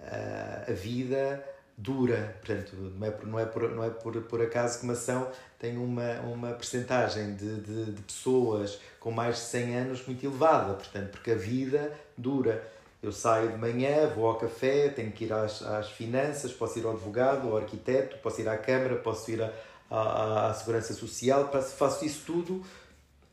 a, 0.00 0.04
a, 0.04 0.70
a 0.70 0.72
vida 0.72 1.44
dura, 1.76 2.36
portanto, 2.44 2.74
não 2.74 3.06
é 3.06 3.10
por, 3.10 3.26
não 3.26 3.38
é 3.38 3.46
por, 3.46 3.70
não 3.70 3.84
é 3.84 3.90
por, 3.90 4.20
por 4.22 4.42
acaso 4.42 4.80
que 4.80 4.86
Mação 4.86 5.30
tem 5.58 5.78
uma, 5.78 6.20
uma 6.22 6.50
percentagem 6.50 7.34
de, 7.34 7.60
de, 7.60 7.84
de 7.92 8.02
pessoas 8.02 8.80
com 8.98 9.12
mais 9.12 9.36
de 9.36 9.42
100 9.42 9.76
anos 9.76 10.06
muito 10.06 10.26
elevada, 10.26 10.74
portanto, 10.74 11.10
porque 11.10 11.30
a 11.30 11.36
vida 11.36 11.92
dura. 12.16 12.76
Eu 13.00 13.12
saio 13.12 13.52
de 13.52 13.56
manhã, 13.56 14.08
vou 14.08 14.26
ao 14.26 14.34
café, 14.34 14.88
tenho 14.88 15.12
que 15.12 15.26
ir 15.26 15.32
às, 15.32 15.62
às 15.62 15.88
finanças, 15.88 16.52
posso 16.52 16.80
ir 16.80 16.84
ao 16.84 16.94
advogado, 16.94 17.46
ao 17.46 17.56
arquiteto, 17.56 18.18
posso 18.18 18.40
ir 18.40 18.48
à 18.48 18.58
Câmara, 18.58 18.96
posso 18.96 19.30
ir 19.30 19.40
à, 19.40 19.52
à, 19.90 20.48
à 20.48 20.54
Segurança 20.54 20.94
Social, 20.94 21.50
faço 21.76 22.04
isso 22.04 22.22
tudo 22.26 22.64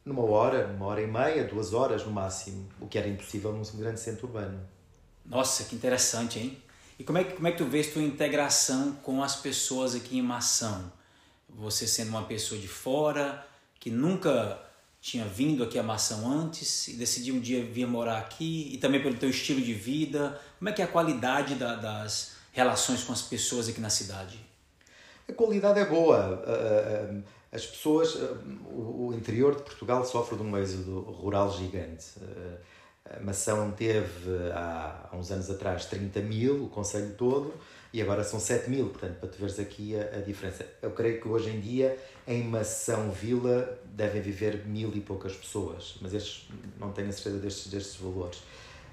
numa 0.05 0.23
hora, 0.23 0.67
numa 0.67 0.85
hora 0.85 1.01
e 1.01 1.07
meia, 1.07 1.43
duas 1.43 1.73
horas 1.73 2.05
no 2.05 2.11
máximo, 2.11 2.69
o 2.79 2.87
que 2.87 2.97
era 2.97 3.07
impossível 3.07 3.51
num 3.51 3.63
grande 3.77 3.99
centro 3.99 4.27
urbano. 4.27 4.59
Nossa, 5.25 5.63
que 5.63 5.75
interessante, 5.75 6.37
hein? 6.37 6.57
E 6.99 7.03
como 7.03 7.17
é 7.17 7.23
que, 7.23 7.33
como 7.33 7.47
é 7.47 7.51
que 7.51 7.57
tu 7.57 7.65
vês 7.65 7.91
tua 7.91 8.03
integração 8.03 8.93
com 9.03 9.23
as 9.23 9.35
pessoas 9.35 9.95
aqui 9.95 10.17
em 10.17 10.21
Mação? 10.21 10.91
Você 11.49 11.87
sendo 11.87 12.09
uma 12.09 12.23
pessoa 12.23 12.59
de 12.59 12.67
fora, 12.67 13.45
que 13.79 13.89
nunca 13.89 14.61
tinha 15.01 15.25
vindo 15.25 15.63
aqui 15.63 15.77
a 15.77 15.83
Mação 15.83 16.31
antes 16.31 16.87
e 16.87 16.93
decidiu 16.93 17.35
um 17.35 17.39
dia 17.39 17.65
vir 17.65 17.87
morar 17.87 18.19
aqui, 18.19 18.69
e 18.71 18.77
também 18.77 19.01
pelo 19.01 19.15
teu 19.15 19.29
estilo 19.29 19.61
de 19.61 19.73
vida, 19.73 20.39
como 20.59 20.69
é 20.69 20.71
que 20.71 20.81
é 20.81 20.85
a 20.85 20.87
qualidade 20.87 21.55
da, 21.55 21.75
das 21.75 22.33
relações 22.51 23.03
com 23.03 23.11
as 23.11 23.21
pessoas 23.21 23.67
aqui 23.67 23.81
na 23.81 23.89
cidade? 23.89 24.39
A 25.27 25.33
qualidade 25.33 25.79
é 25.79 25.85
boa. 25.85 26.43
As 27.51 27.65
pessoas, 27.65 28.17
o 28.71 29.13
interior 29.13 29.55
de 29.55 29.63
Portugal 29.63 30.03
sofre 30.05 30.37
de 30.37 30.43
um 30.43 30.57
êxodo 30.57 30.99
rural 31.01 31.51
gigante. 31.51 32.05
Mação 33.21 33.71
teve 33.71 34.31
há, 34.53 35.09
uns 35.13 35.31
anos 35.31 35.49
atrás 35.49 35.85
30 35.85 36.21
mil, 36.21 36.65
o 36.65 36.69
Conselho 36.69 37.13
todo, 37.15 37.53
e 37.93 38.01
agora 38.01 38.23
são 38.23 38.39
7 38.39 38.69
mil, 38.69 38.89
portanto, 38.89 39.19
para 39.19 39.29
tu 39.29 39.37
veres 39.37 39.59
aqui 39.59 39.95
a, 39.95 40.17
a, 40.17 40.21
diferença. 40.21 40.65
Eu 40.81 40.91
creio 40.91 41.21
que 41.21 41.27
hoje 41.27 41.49
em 41.49 41.59
dia, 41.59 41.97
em 42.27 42.43
Mação 42.43 43.11
Vila, 43.11 43.79
devem 43.85 44.21
viver 44.21 44.65
mil 44.65 44.91
e 44.95 44.99
poucas 44.99 45.33
pessoas, 45.33 45.95
mas 46.01 46.13
estes, 46.13 46.49
não 46.79 46.91
tenho 46.91 47.07
a 47.09 47.11
certeza 47.11 47.37
destes, 47.37 47.67
destes 47.71 47.95
valores. 47.95 48.41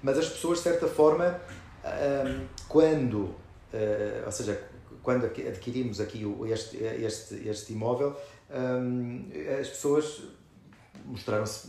Mas 0.01 0.17
as 0.17 0.29
pessoas, 0.29 0.59
de 0.59 0.65
certa 0.65 0.87
forma, 0.87 1.41
um, 1.83 2.47
quando, 2.67 3.17
uh, 3.17 4.25
ou 4.25 4.31
seja, 4.31 4.61
quando 5.03 5.25
adquirimos 5.25 5.99
aqui 5.99 6.25
este, 6.49 6.77
este, 6.77 7.47
este 7.47 7.73
imóvel, 7.73 8.15
um, 8.49 9.29
as 9.59 9.67
pessoas 9.67 10.23
mostraram-se 11.05 11.67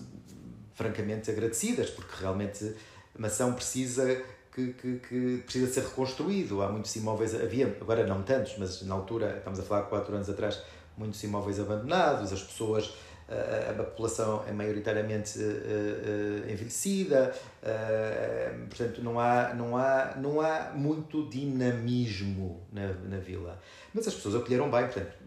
francamente 0.74 1.30
agradecidas, 1.30 1.90
porque 1.90 2.14
realmente 2.20 2.74
a 3.16 3.20
mação 3.20 3.52
precisa 3.52 4.22
que, 4.54 4.72
que, 4.72 4.98
que, 4.98 5.42
precisa 5.44 5.72
ser 5.72 5.82
reconstruído. 5.82 6.62
Há 6.62 6.70
muitos 6.70 6.94
imóveis, 6.94 7.34
havia, 7.34 7.76
agora 7.80 8.06
não 8.06 8.22
tantos, 8.22 8.56
mas 8.56 8.82
na 8.82 8.94
altura, 8.94 9.38
estamos 9.38 9.58
a 9.58 9.62
falar 9.62 9.82
de 9.82 9.88
4 9.88 10.14
anos 10.14 10.30
atrás, 10.30 10.62
muitos 10.96 11.22
imóveis 11.24 11.58
abandonados, 11.58 12.32
as 12.32 12.42
pessoas, 12.42 12.94
a, 13.28 13.70
a 13.70 13.74
população 13.74 14.44
é 14.46 14.52
maioritariamente 14.52 15.38
uh, 15.38 15.42
uh, 15.42 16.50
envelhecida, 16.50 17.34
uh, 17.62 18.66
portanto 18.66 19.02
não 19.02 19.18
há, 19.18 19.54
não, 19.54 19.76
há, 19.76 20.14
não 20.16 20.40
há 20.40 20.72
muito 20.74 21.28
dinamismo 21.28 22.60
na, 22.72 22.88
na 22.88 23.18
vila. 23.18 23.58
Mas 23.92 24.06
as 24.06 24.14
pessoas 24.14 24.34
acolheram 24.36 24.70
bem, 24.70 24.84
portanto 24.84 25.24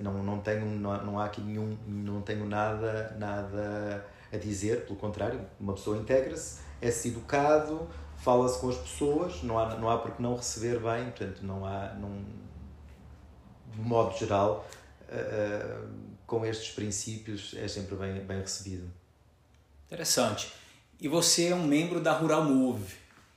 não, 0.00 0.22
não, 0.22 0.38
tenho, 0.40 0.66
não, 0.66 1.04
não 1.04 1.18
há 1.18 1.26
aqui 1.26 1.40
nenhum, 1.40 1.76
não 1.86 2.22
tenho 2.22 2.46
nada, 2.46 3.16
nada 3.18 4.04
a 4.32 4.36
dizer, 4.36 4.84
pelo 4.86 4.96
contrário, 4.96 5.40
uma 5.60 5.74
pessoa 5.74 5.96
integra-se, 5.96 6.60
é-se 6.80 7.08
educado, 7.08 7.88
fala-se 8.16 8.58
com 8.60 8.68
as 8.68 8.76
pessoas, 8.76 9.42
não 9.42 9.58
há, 9.58 9.74
não 9.76 9.90
há 9.90 9.98
por 9.98 10.12
que 10.12 10.22
não 10.22 10.36
receber 10.36 10.78
bem, 10.80 11.04
portanto, 11.10 11.40
não 11.42 11.66
há, 11.66 11.94
num, 11.94 12.24
de 13.72 13.80
modo 13.80 14.16
geral, 14.16 14.66
uh, 15.08 16.11
com 16.32 16.46
estes 16.46 16.72
princípios 16.72 17.54
é 17.58 17.68
sempre 17.68 17.94
bem, 17.94 18.14
bem 18.24 18.40
recebido. 18.40 18.90
Interessante. 19.86 20.50
E 20.98 21.06
você 21.06 21.48
é 21.48 21.54
um 21.54 21.66
membro 21.66 22.00
da 22.00 22.12
Rural 22.12 22.42
Move. 22.42 22.94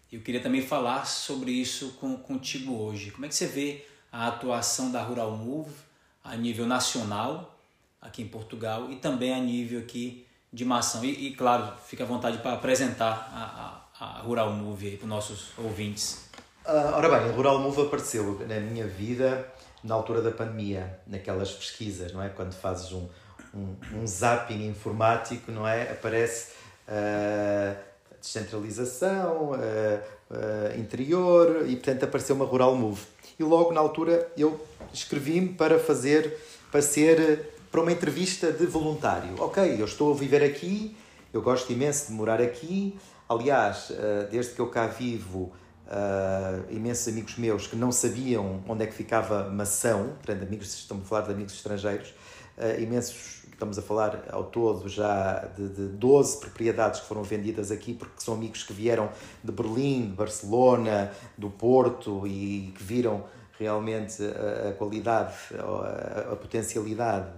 Eu 0.09 0.21
queria 0.21 0.39
também 0.39 0.61
falar 0.61 1.05
sobre 1.05 1.51
isso 1.51 1.97
com, 1.99 2.15
contigo 2.15 2.73
hoje. 2.73 3.11
Como 3.11 3.25
é 3.25 3.27
que 3.27 3.35
você 3.35 3.47
vê 3.47 3.85
a 4.09 4.27
atuação 4.27 4.93
da 4.93 5.03
Rural 5.03 5.31
Move 5.31 5.75
a 6.23 6.37
nível 6.37 6.65
nacional, 6.65 7.59
aqui 8.01 8.21
em 8.21 8.29
Portugal, 8.29 8.89
e 8.89 8.95
também 8.95 9.33
a 9.33 9.39
nível 9.39 9.81
aqui 9.81 10.25
de 10.53 10.63
Mação? 10.63 11.03
E, 11.03 11.27
e 11.27 11.35
claro, 11.35 11.75
fica 11.85 12.05
à 12.05 12.07
vontade 12.07 12.37
para 12.37 12.53
apresentar 12.53 13.29
a, 13.33 13.81
a 13.81 13.85
a 13.99 14.21
Rural 14.21 14.51
Move 14.51 14.97
para 14.97 15.05
os 15.05 15.09
nossos 15.09 15.51
ouvintes? 15.57 16.29
Uh, 16.65 16.93
ora 16.93 17.07
bem, 17.07 17.29
a 17.29 17.31
Rural 17.31 17.59
Move 17.59 17.83
apareceu 17.83 18.45
na 18.47 18.59
minha 18.59 18.87
vida 18.87 19.47
na 19.85 19.93
altura 19.93 20.21
da 20.21 20.31
pandemia, 20.31 20.99
naquelas 21.05 21.51
pesquisas, 21.51 22.11
não 22.11 22.21
é? 22.21 22.29
Quando 22.29 22.53
fazes 22.53 22.91
um, 22.91 23.07
um, 23.53 23.75
um 23.93 24.07
zapping 24.07 24.67
informático, 24.67 25.51
não 25.51 25.67
é? 25.67 25.83
Aparece 25.83 26.53
uh, 26.89 27.77
descentralização, 28.19 29.51
uh, 29.51 29.55
uh, 29.55 30.79
interior 30.79 31.65
e, 31.67 31.75
portanto, 31.75 32.03
apareceu 32.03 32.35
uma 32.35 32.45
Rural 32.45 32.75
Move. 32.75 33.01
E 33.37 33.43
logo 33.43 33.71
na 33.71 33.79
altura 33.79 34.27
eu 34.35 34.59
escrevi-me 34.91 35.49
para 35.49 35.77
fazer, 35.77 36.35
para 36.71 36.81
ser, 36.81 37.53
para 37.71 37.81
uma 37.81 37.91
entrevista 37.91 38.51
de 38.51 38.65
voluntário. 38.65 39.35
Ok, 39.39 39.79
eu 39.79 39.85
estou 39.85 40.11
a 40.11 40.17
viver 40.17 40.43
aqui, 40.43 40.97
eu 41.31 41.41
gosto 41.41 41.71
imenso 41.71 42.07
de 42.07 42.13
morar 42.13 42.41
aqui, 42.41 42.97
Aliás, 43.27 43.91
desde 44.29 44.53
que 44.53 44.59
eu 44.59 44.67
cá 44.67 44.85
vivo, 44.85 45.51
uh, 45.87 46.71
imensos 46.71 47.07
amigos 47.07 47.37
meus 47.37 47.67
que 47.67 47.75
não 47.75 47.91
sabiam 47.91 48.63
onde 48.67 48.83
é 48.83 48.87
que 48.87 48.93
ficava 48.93 49.49
Mação, 49.49 50.13
portanto, 50.15 50.43
amigos, 50.43 50.73
estamos 50.73 51.05
a 51.05 51.07
falar 51.07 51.21
de 51.21 51.31
amigos 51.33 51.53
estrangeiros, 51.53 52.13
uh, 52.57 52.81
imensos, 52.81 53.43
estamos 53.51 53.77
a 53.77 53.81
falar 53.81 54.25
ao 54.31 54.45
todo 54.45 54.87
já 54.89 55.45
de, 55.55 55.69
de 55.69 55.87
12 55.87 56.39
propriedades 56.39 56.99
que 56.99 57.07
foram 57.07 57.23
vendidas 57.23 57.71
aqui, 57.71 57.93
porque 57.93 58.21
são 58.21 58.33
amigos 58.33 58.63
que 58.63 58.73
vieram 58.73 59.09
de 59.43 59.51
Berlim, 59.51 60.09
de 60.09 60.15
Barcelona, 60.15 61.11
do 61.37 61.49
Porto 61.49 62.27
e 62.27 62.73
que 62.75 62.83
viram 62.83 63.23
realmente 63.57 64.21
a, 64.23 64.69
a 64.69 64.73
qualidade, 64.73 65.33
a, 65.57 66.33
a 66.33 66.35
potencialidade 66.35 67.29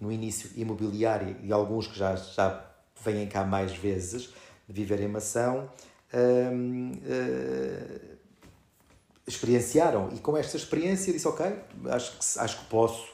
no 0.00 0.12
início 0.12 0.50
imobiliária 0.54 1.36
e 1.42 1.52
alguns 1.52 1.86
que 1.86 1.98
já, 1.98 2.14
já 2.14 2.64
vêm 3.02 3.26
cá 3.26 3.44
mais 3.44 3.72
vezes 3.72 4.32
viver 4.68 5.00
em 5.00 5.08
Mação. 5.08 5.68
Uh, 6.14 8.16
experienciaram. 9.26 10.10
E 10.12 10.18
com 10.18 10.36
esta 10.36 10.56
experiência 10.56 11.12
disse, 11.12 11.26
ok, 11.26 11.46
acho 11.90 12.18
que, 12.18 12.38
acho 12.38 12.60
que 12.60 12.64
posso. 12.66 13.12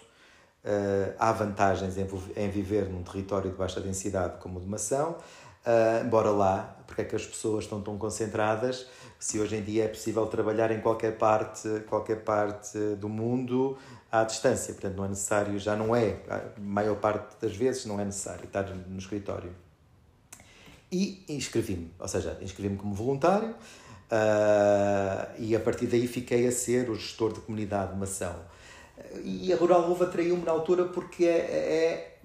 Uh, 0.62 1.14
há 1.18 1.32
vantagens 1.32 1.96
em, 1.96 2.06
em, 2.36 2.50
viver 2.50 2.86
num 2.86 3.02
território 3.02 3.50
de 3.50 3.56
baixa 3.56 3.80
densidade 3.80 4.38
como 4.40 4.58
o 4.58 4.62
de 4.62 4.68
Mação. 4.68 5.16
Uh, 5.64 6.04
embora 6.04 6.30
lá, 6.30 6.76
porque 6.86 7.02
é 7.02 7.04
que 7.04 7.16
as 7.16 7.26
pessoas 7.26 7.64
estão 7.64 7.80
tão 7.80 7.96
concentradas, 7.96 8.86
se 9.18 9.38
hoje 9.38 9.56
em 9.56 9.62
dia 9.62 9.84
é 9.84 9.88
possível 9.88 10.26
trabalhar 10.26 10.70
em 10.70 10.80
qualquer 10.80 11.16
parte, 11.16 11.68
qualquer 11.88 12.24
parte 12.24 12.78
do 12.96 13.08
mundo 13.08 13.78
à 14.10 14.24
distância, 14.24 14.74
portanto 14.74 14.96
não 14.96 15.04
é 15.04 15.08
necessário, 15.08 15.58
já 15.58 15.76
não 15.76 15.94
é, 15.94 16.16
a 16.28 16.58
maior 16.58 16.96
parte 16.96 17.36
das 17.40 17.54
vezes 17.54 17.84
não 17.84 18.00
é 18.00 18.04
necessário 18.04 18.44
estar 18.44 18.64
no 18.64 18.98
escritório. 18.98 19.54
E 20.92 21.24
inscrevi-me, 21.28 21.92
ou 21.98 22.08
seja, 22.08 22.36
inscrevi-me 22.40 22.76
como 22.76 22.92
voluntário 22.94 23.50
uh, 23.50 25.32
e 25.38 25.54
a 25.54 25.60
partir 25.60 25.86
daí 25.86 26.08
fiquei 26.08 26.46
a 26.46 26.52
ser 26.52 26.90
o 26.90 26.94
gestor 26.94 27.32
de 27.32 27.40
comunidade 27.40 27.92
de 27.92 27.98
Mação. 27.98 28.34
E 29.24 29.52
a 29.52 29.56
Rural 29.56 29.88
Luva 29.88 30.04
atraiu-me 30.04 30.44
na 30.44 30.50
altura 30.50 30.84
porque 30.84 31.24
é, 31.24 31.38
é, 31.38 32.18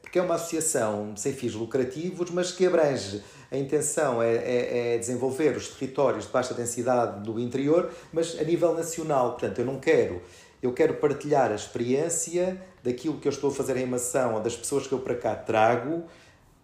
porque 0.00 0.18
é 0.18 0.22
uma 0.22 0.36
associação 0.36 1.14
sem 1.16 1.32
fins 1.34 1.54
lucrativos, 1.54 2.30
mas 2.30 2.50
que 2.50 2.66
abrange 2.66 3.22
a 3.50 3.56
intenção 3.56 4.22
é, 4.22 4.34
é, 4.34 4.94
é, 4.94 4.98
desenvolver 4.98 5.56
os 5.56 5.68
territórios 5.68 6.26
de 6.26 6.32
baixa 6.32 6.54
densidade 6.54 7.22
do 7.22 7.38
interior, 7.38 7.90
mas 8.12 8.38
a 8.38 8.42
nível 8.42 8.74
nacional. 8.74 9.32
Portanto, 9.32 9.58
eu 9.58 9.64
não 9.64 9.78
quero, 9.78 10.22
eu 10.62 10.72
quero 10.72 10.94
partilhar 10.94 11.50
a 11.50 11.54
experiência 11.54 12.60
daquilo 12.82 13.18
que 13.18 13.28
eu 13.28 13.32
estou 13.32 13.50
a 13.50 13.54
fazer 13.54 13.76
em 13.76 13.86
Mação 13.86 14.34
ou 14.34 14.40
das 14.40 14.56
pessoas 14.56 14.86
que 14.86 14.92
eu 14.92 14.98
para 14.98 15.14
cá 15.14 15.34
trago, 15.34 16.04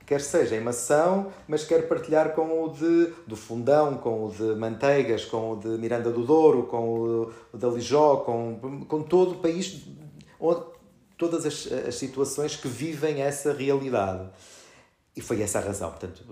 quer 0.07 0.21
seja 0.21 0.57
em 0.57 0.61
Mação, 0.61 1.33
mas 1.49 1.65
quero 1.65 1.87
partilhar 1.87 2.35
com 2.35 2.65
o 2.65 2.69
de, 2.69 3.13
do 3.27 3.37
Fundão, 3.37 3.97
com 3.97 4.27
o 4.27 4.31
de 4.31 4.55
Manteigas, 4.55 5.25
com 5.25 5.53
o 5.53 5.57
de 5.57 5.69
Miranda 5.69 6.11
do 6.11 6.25
Douro, 6.25 6.65
com 6.65 7.33
o, 7.53 7.57
da 7.57 7.69
Lijó, 7.69 8.17
com, 8.17 8.85
com 8.87 9.03
todo 9.03 9.33
o 9.33 9.37
país, 9.37 9.87
onde, 10.39 10.65
todas 11.17 11.47
as, 11.47 11.71
as 11.71 11.95
situações 11.95 12.57
que 12.57 12.69
vivem 12.69 13.23
essa 13.23 13.53
realidade. 13.53 14.29
E 15.17 15.21
foi 15.21 15.41
essa 15.43 15.59
a 15.59 15.63
razão, 15.63 15.91
portanto, 15.91 16.25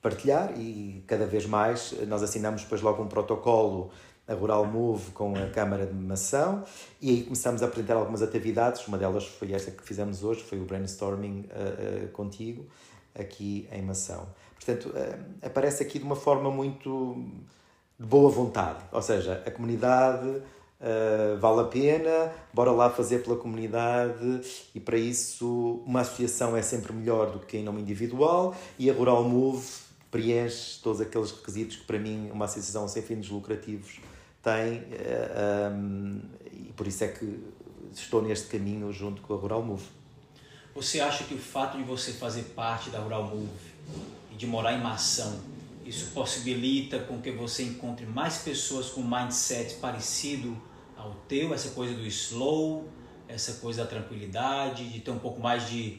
partilhar 0.00 0.52
e 0.56 1.02
cada 1.06 1.26
vez 1.26 1.46
mais 1.46 1.92
nós 2.06 2.22
assinamos 2.22 2.62
depois 2.62 2.80
logo 2.80 3.02
um 3.02 3.08
protocolo 3.08 3.90
a 4.28 4.34
Rural 4.34 4.66
Move 4.66 5.12
com 5.12 5.36
a 5.36 5.48
Câmara 5.50 5.86
de 5.86 5.94
Mação 5.94 6.64
e 7.00 7.10
aí 7.10 7.22
começamos 7.22 7.62
a 7.62 7.66
apresentar 7.66 7.94
algumas 7.94 8.22
atividades, 8.22 8.86
uma 8.88 8.98
delas 8.98 9.24
foi 9.24 9.52
esta 9.52 9.70
que 9.70 9.82
fizemos 9.82 10.24
hoje, 10.24 10.42
foi 10.42 10.60
o 10.60 10.64
brainstorming 10.64 11.46
uh, 11.50 12.04
uh, 12.04 12.08
contigo 12.08 12.66
aqui 13.14 13.68
em 13.72 13.82
Mação. 13.82 14.26
Portanto, 14.54 14.88
uh, 14.88 15.46
aparece 15.46 15.82
aqui 15.82 15.98
de 15.98 16.04
uma 16.04 16.16
forma 16.16 16.50
muito 16.50 17.24
de 17.98 18.06
boa 18.06 18.30
vontade, 18.30 18.80
ou 18.92 19.00
seja, 19.00 19.42
a 19.46 19.50
comunidade 19.50 20.42
vale 21.40 21.60
a 21.62 21.64
pena, 21.64 22.30
bora 22.52 22.70
lá 22.70 22.90
fazer 22.90 23.22
pela 23.22 23.36
comunidade. 23.36 24.42
E 24.74 24.78
para 24.78 24.98
isso 24.98 25.82
uma 25.86 26.02
associação 26.02 26.54
é 26.54 26.60
sempre 26.60 26.92
melhor 26.92 27.30
do 27.30 27.38
que 27.38 27.56
em 27.56 27.64
nome 27.64 27.80
individual. 27.80 28.54
E 28.78 28.90
a 28.90 28.92
Rural 28.92 29.24
Move 29.24 29.66
preenche 30.10 30.78
todos 30.82 31.00
aqueles 31.00 31.30
requisitos 31.30 31.76
que 31.76 31.86
para 31.86 31.98
mim 31.98 32.30
uma 32.30 32.44
associação 32.44 32.86
sem 32.86 33.02
fins 33.02 33.26
lucrativos 33.30 34.00
tem 34.46 34.78
uh, 34.78 34.86
eh, 34.92 35.70
um, 35.72 36.22
e 36.52 36.72
por 36.76 36.86
isso 36.86 37.02
é 37.02 37.08
que 37.08 37.42
estou 37.92 38.22
neste 38.22 38.46
caminho 38.46 38.92
junto 38.92 39.20
com 39.22 39.34
a 39.34 39.36
Rural 39.36 39.62
Move. 39.62 39.84
Você 40.72 41.00
acha 41.00 41.24
que 41.24 41.34
o 41.34 41.38
fato 41.38 41.76
de 41.76 41.82
você 41.82 42.12
fazer 42.12 42.42
parte 42.54 42.90
da 42.90 43.00
Rural 43.00 43.24
Move 43.24 43.50
e 44.30 44.36
de 44.36 44.46
morar 44.46 44.72
em 44.72 44.80
Mação 44.80 45.40
isso 45.84 46.10
possibilita 46.12 46.98
com 46.98 47.20
que 47.22 47.30
você 47.30 47.62
encontre 47.62 48.04
mais 48.04 48.38
pessoas 48.38 48.88
com 48.88 49.02
mindset 49.02 49.76
parecido 49.76 50.60
ao 50.96 51.14
teu, 51.28 51.54
essa 51.54 51.70
coisa 51.70 51.94
do 51.94 52.04
slow, 52.06 52.88
essa 53.28 53.54
coisa 53.54 53.84
da 53.84 53.88
tranquilidade, 53.88 54.88
de 54.88 55.00
ter 55.00 55.12
um 55.12 55.18
pouco 55.18 55.40
mais 55.40 55.68
de 55.68 55.98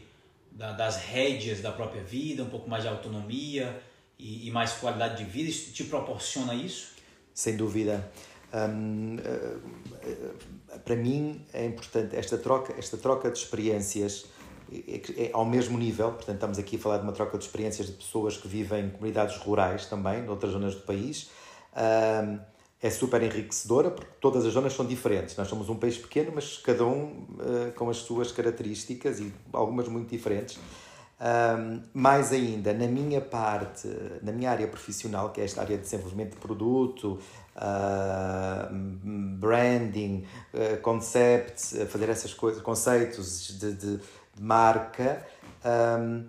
da, 0.51 0.73
das 0.73 0.97
rédeas 0.97 1.61
da 1.61 1.71
própria 1.71 2.03
vida, 2.03 2.43
um 2.43 2.49
pouco 2.49 2.69
mais 2.69 2.83
de 2.83 2.89
autonomia 2.89 3.81
e, 4.19 4.47
e 4.47 4.51
mais 4.51 4.73
qualidade 4.73 5.23
de 5.23 5.29
vida. 5.29 5.49
Isso 5.49 5.71
te 5.71 5.85
proporciona 5.85 6.53
isso? 6.53 6.89
Sem 7.33 7.55
dúvida. 7.55 8.11
Uh, 8.53 9.59
para 10.85 10.95
mim 10.95 11.45
é 11.53 11.65
importante 11.65 12.15
esta 12.15 12.37
troca, 12.37 12.73
esta 12.77 12.97
troca 12.97 13.29
de 13.29 13.37
experiências 13.37 14.25
é, 14.71 15.25
é 15.25 15.29
ao 15.33 15.45
mesmo 15.45 15.77
nível, 15.77 16.11
portanto 16.11 16.35
estamos 16.35 16.59
aqui 16.59 16.75
a 16.75 16.79
falar 16.79 16.97
de 16.97 17.03
uma 17.03 17.11
troca 17.11 17.37
de 17.37 17.43
experiências 17.43 17.87
de 17.87 17.93
pessoas 17.93 18.37
que 18.37 18.47
vivem 18.47 18.85
em 18.85 18.89
comunidades 18.89 19.37
rurais 19.37 19.85
também, 19.85 20.23
em 20.23 20.29
outras 20.29 20.51
zonas 20.51 20.75
do 20.75 20.81
país. 20.81 21.29
é 22.81 22.89
super 22.89 23.21
enriquecedora 23.23 23.89
porque 23.91 24.11
todas 24.21 24.45
as 24.45 24.53
zonas 24.53 24.73
são 24.73 24.85
diferentes. 24.85 25.35
Nós 25.35 25.47
somos 25.47 25.69
um 25.69 25.75
país 25.75 25.97
pequeno, 25.97 26.31
mas 26.35 26.57
cada 26.57 26.85
um 26.85 27.25
uh, 27.39 27.71
com 27.75 27.89
as 27.89 27.97
suas 27.97 28.31
características 28.31 29.19
e 29.19 29.33
algumas 29.51 29.87
muito 29.87 30.09
diferentes. 30.09 30.59
Um, 31.19 31.81
mais 31.95 32.31
ainda, 32.31 32.73
na 32.73 32.85
minha 32.85 33.19
parte, 33.19 33.87
na 34.21 34.31
minha 34.31 34.51
área 34.51 34.67
profissional, 34.67 35.31
que 35.31 35.41
é 35.41 35.45
esta 35.45 35.61
área 35.61 35.75
de 35.75 35.83
desenvolvimento 35.83 36.31
de 36.31 36.37
produto, 36.37 37.19
uh, 37.55 38.73
branding, 39.39 40.25
uh, 40.53 40.79
concept, 40.81 41.85
fazer 41.87 42.09
essas 42.09 42.35
coisas, 42.35 42.61
conceitos 42.61 43.57
de, 43.59 43.73
de 43.73 43.99
de 44.37 44.43
marca. 44.43 45.25
Um, 45.65 46.25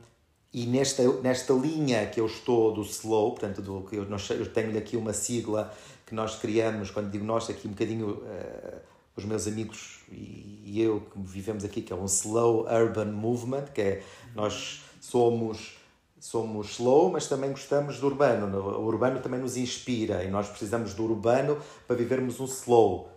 e 0.52 0.66
nesta, 0.66 1.02
nesta 1.20 1.52
linha 1.52 2.06
que 2.06 2.18
eu 2.18 2.26
estou 2.26 2.72
do 2.72 2.82
slow, 2.82 3.32
portanto, 3.32 3.60
do, 3.60 3.86
eu, 3.92 4.06
nós, 4.06 4.28
eu 4.30 4.50
tenho 4.50 4.76
aqui 4.76 4.96
uma 4.96 5.12
sigla 5.12 5.72
que 6.06 6.14
nós 6.14 6.36
criamos, 6.36 6.90
quando 6.90 7.10
digo 7.10 7.24
nós, 7.24 7.48
aqui 7.50 7.68
um 7.68 7.72
bocadinho 7.72 8.08
uh, 8.08 8.80
os 9.18 9.24
meus 9.24 9.46
amigos 9.46 10.00
e, 10.12 10.80
eu 10.80 11.00
que 11.00 11.18
vivemos 11.18 11.64
aqui, 11.64 11.82
que 11.82 11.92
é 11.92 11.96
um 11.96 12.04
Slow 12.04 12.66
Urban 12.66 13.06
Movement, 13.06 13.64
que 13.74 13.80
é 13.80 14.02
nós 14.34 14.82
somos 15.00 15.76
somos 16.20 16.72
slow, 16.72 17.10
mas 17.10 17.28
também 17.28 17.50
gostamos 17.50 18.00
do 18.00 18.06
urbano. 18.06 18.58
O 18.58 18.84
urbano 18.86 19.20
também 19.20 19.38
nos 19.38 19.56
inspira 19.56 20.24
e 20.24 20.28
nós 20.28 20.48
precisamos 20.48 20.92
do 20.92 21.04
urbano 21.04 21.58
para 21.86 21.94
vivermos 21.94 22.40
um 22.40 22.44
slow. 22.44 23.08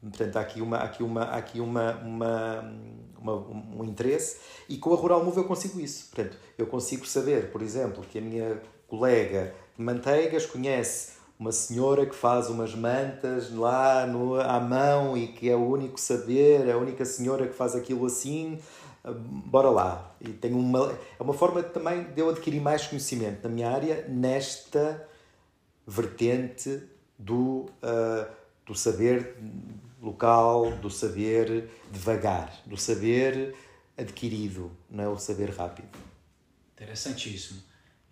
Portanto, 0.00 0.36
há 0.36 0.40
aqui, 0.40 0.62
uma, 0.62 0.76
há 0.78 0.84
aqui, 0.84 1.02
uma, 1.02 1.22
aqui 1.24 1.60
uma, 1.60 1.96
uma, 1.96 2.72
uma, 3.18 3.34
um 3.34 3.84
interesse 3.84 4.38
e 4.66 4.78
com 4.78 4.94
a 4.94 4.96
Rural 4.96 5.24
Move 5.24 5.36
eu 5.36 5.44
consigo 5.44 5.78
isso. 5.78 6.08
Portanto, 6.10 6.38
eu 6.56 6.66
consigo 6.66 7.06
saber, 7.06 7.50
por 7.50 7.60
exemplo, 7.60 8.02
que 8.02 8.18
a 8.18 8.22
minha 8.22 8.62
colega 8.86 9.54
de 9.76 9.84
manteigas 9.84 10.46
conhece 10.46 11.17
uma 11.38 11.52
senhora 11.52 12.04
que 12.04 12.14
faz 12.14 12.48
umas 12.48 12.74
mantas 12.74 13.52
lá 13.52 14.06
no, 14.06 14.40
à 14.40 14.58
mão 14.58 15.16
e 15.16 15.28
que 15.28 15.48
é 15.48 15.54
o 15.54 15.64
único 15.64 15.98
saber, 15.98 16.66
é 16.66 16.72
a 16.72 16.76
única 16.76 17.04
senhora 17.04 17.46
que 17.46 17.54
faz 17.54 17.76
aquilo 17.76 18.04
assim, 18.06 18.58
ah, 19.04 19.12
bora 19.12 19.70
lá. 19.70 20.16
E 20.20 20.30
tenho 20.30 20.58
uma, 20.58 20.92
é 21.18 21.22
uma 21.22 21.34
forma 21.34 21.62
também 21.62 22.02
de 22.04 22.20
eu 22.20 22.28
adquirir 22.28 22.60
mais 22.60 22.86
conhecimento 22.86 23.44
na 23.44 23.48
minha 23.48 23.70
área 23.70 24.04
nesta 24.08 25.06
vertente 25.86 26.82
do, 27.16 27.66
uh, 27.82 28.30
do 28.66 28.74
saber 28.74 29.36
local, 30.02 30.72
do 30.72 30.90
saber 30.90 31.70
devagar, 31.90 32.62
do 32.66 32.76
saber 32.76 33.54
adquirido, 33.96 34.70
não 34.90 35.04
é 35.04 35.08
o 35.08 35.18
saber 35.18 35.50
rápido. 35.50 35.98
Interessantíssimo. 36.74 37.62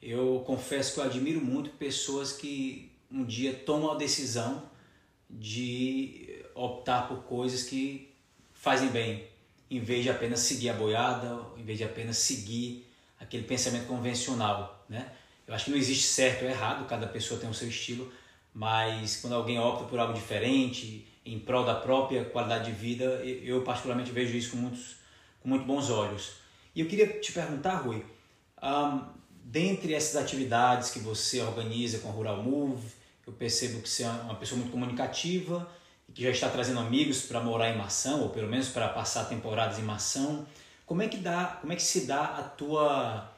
Eu 0.01 0.43
confesso 0.47 0.95
que 0.95 1.01
eu 1.01 1.05
admiro 1.05 1.41
muito 1.41 1.71
pessoas 1.71 2.33
que 2.33 2.96
um 3.17 3.25
dia 3.25 3.55
tomam 3.55 3.93
a 3.93 3.95
decisão 3.95 4.63
de 5.29 6.45
optar 6.55 7.09
por 7.09 7.23
coisas 7.25 7.63
que 7.65 8.13
fazem 8.53 8.89
bem, 8.89 9.27
em 9.71 9.81
vez 9.81 10.03
de 10.03 10.11
apenas 10.11 10.41
seguir 10.41 10.69
a 10.69 10.75
boiada, 10.75 11.41
em 11.57 11.65
vez 11.65 11.79
de 11.79 11.85
apenas 11.85 12.19
seguir 12.19 12.87
aquele 13.19 13.45
pensamento 13.45 13.87
convencional, 13.87 14.85
né? 14.89 15.11
Eu 15.47 15.55
acho 15.55 15.67
que 15.67 15.71
não 15.71 15.79
existe 15.79 16.05
certo 16.05 16.45
ou 16.45 16.51
errado, 16.51 16.87
cada 16.87 17.07
pessoa 17.07 17.41
tem 17.41 17.49
o 17.49 17.55
seu 17.55 17.69
estilo, 17.69 18.13
mas 18.53 19.17
quando 19.17 19.35
alguém 19.35 19.59
opta 19.59 19.85
por 19.85 19.99
algo 19.99 20.13
diferente, 20.13 21.07
em 21.25 21.39
prol 21.39 21.65
da 21.65 21.75
própria 21.75 22.25
qualidade 22.25 22.67
de 22.67 22.73
vida, 22.73 23.05
eu 23.25 23.63
particularmente 23.63 24.11
vejo 24.11 24.37
isso 24.37 24.51
com, 24.51 24.57
muitos, 24.59 24.97
com 25.41 25.49
muito 25.49 25.65
bons 25.65 25.89
olhos. 25.91 26.35
E 26.75 26.81
eu 26.81 26.87
queria 26.87 27.21
te 27.21 27.33
perguntar, 27.33 27.77
Rui, 27.77 28.05
um, 28.63 29.05
dentre 29.45 29.95
essas 29.95 30.21
atividades 30.21 30.91
que 30.91 30.99
você 30.99 31.41
organiza 31.41 31.99
com 31.99 32.09
a 32.09 32.13
Rural 32.13 32.43
Move, 32.43 32.87
eu 33.27 33.33
percebo 33.33 33.83
que 33.83 33.89
você 33.89 34.05
é 34.05 34.09
uma 34.09 34.37
pessoa 34.37 34.59
muito 34.59 34.71
comunicativa 34.71 35.69
e 36.09 36.13
que 36.13 36.23
já 36.23 36.31
está 36.31 36.49
trazendo 36.49 36.79
amigos 36.79 37.23
para 37.23 37.41
morar 37.41 37.71
em 37.71 37.77
Mação, 37.77 38.23
ou 38.23 38.29
pelo 38.29 38.49
menos 38.49 38.69
para 38.69 38.89
passar 38.89 39.25
temporadas 39.25 39.79
em 39.79 39.83
Mação. 39.83 40.47
Como 40.87 41.03
é 41.03 41.09
que 41.09 41.17
dá, 41.17 41.59
como 41.61 41.73
é 41.73 41.77
que 41.77 41.83
se 41.83 42.07
dá 42.07 42.25
a 42.25 42.43
tua 42.43 43.33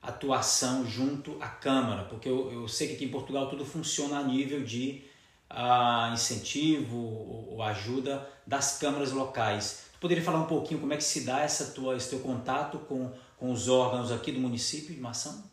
atuação 0.00 0.86
junto 0.86 1.36
à 1.40 1.48
Câmara? 1.48 2.04
Porque 2.04 2.28
eu, 2.28 2.52
eu 2.52 2.68
sei 2.68 2.88
que 2.88 2.94
aqui 2.94 3.04
em 3.06 3.10
Portugal 3.10 3.48
tudo 3.48 3.64
funciona 3.64 4.18
a 4.18 4.22
nível 4.22 4.62
de 4.62 5.02
a 5.50 6.10
incentivo 6.12 6.96
ou 6.96 7.62
ajuda 7.62 8.28
das 8.46 8.78
câmaras 8.78 9.12
locais. 9.12 9.86
Tu 9.94 9.98
poderia 9.98 10.22
falar 10.22 10.40
um 10.40 10.46
pouquinho 10.46 10.80
como 10.80 10.92
é 10.92 10.96
que 10.96 11.04
se 11.04 11.22
dá 11.22 11.40
essa 11.40 11.72
tua, 11.72 11.96
esse 11.96 12.10
teu 12.10 12.20
contato 12.20 12.78
com, 12.80 13.12
com 13.36 13.50
os 13.50 13.68
órgãos 13.68 14.12
aqui 14.12 14.30
do 14.30 14.40
município 14.40 14.94
de 14.94 15.00
Mação? 15.00 15.44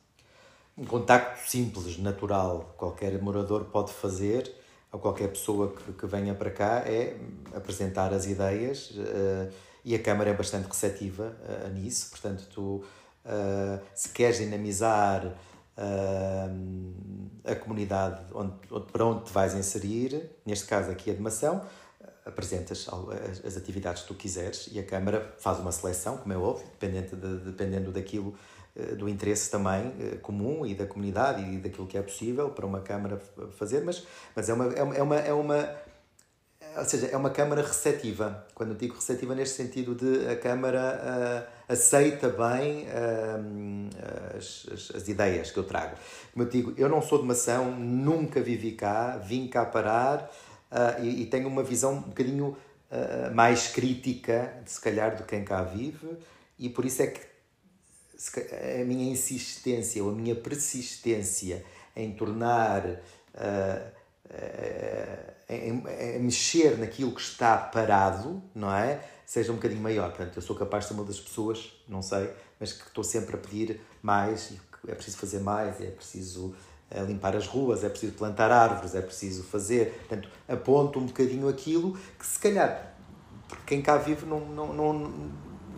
Um 0.77 0.85
contacto 0.85 1.49
simples, 1.49 1.97
natural, 1.97 2.73
qualquer 2.77 3.21
morador 3.21 3.65
pode 3.65 3.91
fazer, 3.91 4.51
ou 4.91 4.99
qualquer 4.99 5.29
pessoa 5.29 5.73
que, 5.73 5.93
que 5.93 6.05
venha 6.05 6.33
para 6.33 6.51
cá, 6.51 6.83
é 6.85 7.17
apresentar 7.55 8.13
as 8.13 8.25
ideias 8.25 8.91
uh, 8.91 9.51
e 9.85 9.95
a 9.95 9.99
Câmara 9.99 10.29
é 10.29 10.33
bastante 10.33 10.67
receptiva 10.67 11.35
uh, 11.43 11.69
nisso, 11.69 12.09
portanto, 12.09 12.47
tu, 12.53 12.83
uh, 13.25 13.81
se 13.93 14.09
queres 14.09 14.37
dinamizar 14.37 15.33
a 17.43 17.55
comunidade 17.55 18.21
onde, 18.35 18.53
onde, 18.69 18.91
para 18.91 19.03
onde 19.03 19.23
te 19.23 19.33
vais 19.33 19.55
inserir, 19.55 20.29
neste 20.45 20.67
caso 20.67 20.91
aqui 20.91 21.09
a 21.09 21.13
de 21.13 21.21
Mação, 21.21 21.65
apresentas 22.25 22.87
as, 23.29 23.45
as 23.45 23.57
atividades 23.57 24.03
que 24.03 24.07
tu 24.07 24.13
quiseres 24.13 24.69
e 24.71 24.79
a 24.79 24.83
Câmara 24.83 25.33
faz 25.39 25.59
uma 25.59 25.71
seleção, 25.71 26.17
como 26.17 26.33
é 26.33 26.37
óbvio, 26.37 26.65
dependendo, 26.67 27.15
de, 27.15 27.51
dependendo 27.51 27.91
daquilo 27.91 28.35
eh, 28.75 28.95
do 28.95 29.09
interesse 29.09 29.49
também 29.49 29.93
eh, 29.99 30.17
comum 30.21 30.65
e 30.65 30.75
da 30.75 30.85
comunidade 30.85 31.41
e 31.41 31.57
daquilo 31.57 31.87
que 31.87 31.97
é 31.97 32.01
possível 32.01 32.49
para 32.51 32.65
uma 32.65 32.81
Câmara 32.81 33.19
fazer, 33.57 33.83
mas, 33.83 34.05
mas 34.35 34.49
é, 34.49 34.53
uma, 34.53 34.65
é, 34.73 34.83
uma, 34.83 34.95
é, 34.95 35.01
uma, 35.01 35.15
é 35.17 35.33
uma 35.33 35.75
ou 36.77 36.85
seja, 36.85 37.07
é 37.07 37.17
uma 37.17 37.29
Câmara 37.29 37.61
receptiva. 37.61 38.47
Quando 38.55 38.75
digo 38.75 38.95
receptiva 38.95 39.35
neste 39.35 39.55
sentido 39.55 39.93
de 39.93 40.27
a 40.29 40.37
Câmara 40.37 41.47
uh, 41.67 41.73
aceita 41.73 42.29
bem 42.29 42.85
uh, 42.85 44.37
as, 44.37 44.67
as, 44.71 44.95
as, 44.95 45.07
ideias 45.09 45.51
que 45.51 45.57
eu 45.57 45.65
trago. 45.65 45.97
Como 46.31 46.45
eu 46.45 46.49
digo, 46.49 46.73
eu 46.77 46.87
não 46.87 47.01
sou 47.01 47.19
de 47.19 47.25
mação, 47.25 47.71
nunca 47.71 48.39
vivi 48.41 48.71
cá, 48.71 49.17
vim 49.17 49.47
cá 49.47 49.65
parar 49.65 50.31
uh, 50.71 51.03
e, 51.03 51.23
e, 51.23 51.25
tenho 51.25 51.47
uma 51.47 51.63
visão 51.63 51.93
um 51.95 52.01
bocadinho 52.01 52.57
mais 53.33 53.69
crítica, 53.69 54.53
de, 54.65 54.69
se 54.69 54.81
calhar, 54.81 55.15
do 55.15 55.23
quem 55.23 55.45
cá 55.45 55.63
vive, 55.63 56.09
e 56.59 56.67
por 56.67 56.83
isso 56.83 57.01
é 57.01 57.07
que 57.07 57.21
a 58.81 58.85
minha 58.85 59.11
insistência 59.11 60.03
ou 60.03 60.11
a 60.11 60.13
minha 60.13 60.35
persistência 60.35 61.65
em 61.95 62.11
tornar, 62.13 62.85
uh, 62.85 63.91
uh, 64.29 65.33
em, 65.49 66.19
mexer 66.19 66.77
naquilo 66.77 67.13
que 67.13 67.21
está 67.21 67.57
parado, 67.57 68.41
não 68.53 68.73
é? 68.73 69.03
Seja 69.25 69.51
um 69.51 69.55
bocadinho 69.55 69.81
maior. 69.81 70.09
Portanto, 70.09 70.35
eu 70.37 70.41
sou 70.41 70.55
capaz 70.55 70.83
de 70.83 70.89
ser 70.89 70.93
uma 70.93 71.03
das 71.03 71.19
pessoas, 71.19 71.73
não 71.87 72.01
sei, 72.01 72.29
mas 72.59 72.73
que 72.73 72.87
estou 72.87 73.03
sempre 73.03 73.35
a 73.35 73.39
pedir 73.39 73.81
mais, 74.01 74.53
é 74.87 74.93
preciso 74.93 75.17
fazer 75.17 75.39
mais, 75.39 75.81
é 75.81 75.89
preciso 75.89 76.47
uh, 76.47 76.55
limpar 76.99 77.35
as 77.35 77.47
ruas, 77.47 77.83
é 77.83 77.89
preciso 77.89 78.13
plantar 78.13 78.51
árvores, 78.51 78.93
é 78.95 79.01
preciso 79.01 79.43
fazer. 79.43 79.93
Portanto, 80.07 80.29
aponto 80.47 80.99
um 80.99 81.05
bocadinho 81.05 81.47
aquilo 81.47 81.97
que 82.19 82.25
se 82.25 82.37
calhar, 82.37 82.93
quem 83.65 83.81
cá 83.81 83.97
vive 83.97 84.25
não, 84.25 84.39
não, 84.41 84.73
não 84.73 85.11